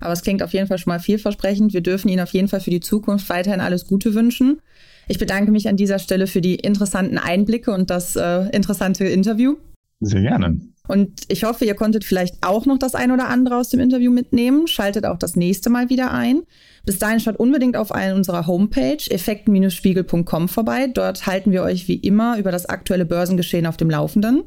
Aber 0.00 0.12
es 0.12 0.22
klingt 0.22 0.42
auf 0.42 0.52
jeden 0.52 0.66
Fall 0.66 0.78
schon 0.78 0.92
mal 0.92 0.98
vielversprechend. 0.98 1.72
Wir 1.72 1.80
dürfen 1.80 2.08
Ihnen 2.08 2.20
auf 2.20 2.32
jeden 2.32 2.48
Fall 2.48 2.60
für 2.60 2.70
die 2.70 2.80
Zukunft 2.80 3.28
weiterhin 3.28 3.60
alles 3.60 3.86
Gute 3.86 4.14
wünschen. 4.14 4.60
Ich 5.08 5.18
bedanke 5.18 5.52
mich 5.52 5.68
an 5.68 5.76
dieser 5.76 5.98
Stelle 5.98 6.26
für 6.26 6.40
die 6.40 6.56
interessanten 6.56 7.18
Einblicke 7.18 7.72
und 7.72 7.90
das 7.90 8.16
äh, 8.16 8.48
interessante 8.50 9.04
Interview. 9.04 9.56
Sehr 10.00 10.22
gerne. 10.22 10.60
Und 10.88 11.22
ich 11.28 11.44
hoffe, 11.44 11.64
ihr 11.64 11.74
konntet 11.74 12.04
vielleicht 12.04 12.36
auch 12.42 12.66
noch 12.66 12.78
das 12.78 12.96
ein 12.96 13.12
oder 13.12 13.28
andere 13.28 13.56
aus 13.56 13.68
dem 13.68 13.78
Interview 13.78 14.10
mitnehmen. 14.10 14.66
Schaltet 14.66 15.06
auch 15.06 15.18
das 15.18 15.36
nächste 15.36 15.70
Mal 15.70 15.88
wieder 15.88 16.12
ein. 16.12 16.42
Bis 16.84 16.98
dahin 16.98 17.20
schaut 17.20 17.36
unbedingt 17.36 17.76
auf 17.76 17.92
einen 17.92 18.16
unserer 18.16 18.46
Homepage 18.46 18.98
effekten-spiegel.com 19.08 20.48
vorbei. 20.48 20.88
Dort 20.88 21.26
halten 21.26 21.52
wir 21.52 21.62
euch 21.62 21.86
wie 21.88 21.96
immer 21.96 22.38
über 22.38 22.50
das 22.50 22.66
aktuelle 22.66 23.04
Börsengeschehen 23.04 23.66
auf 23.66 23.76
dem 23.76 23.90
Laufenden. 23.90 24.44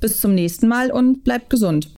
Bis 0.00 0.20
zum 0.20 0.34
nächsten 0.34 0.68
Mal 0.68 0.90
und 0.92 1.24
bleibt 1.24 1.50
gesund. 1.50 1.97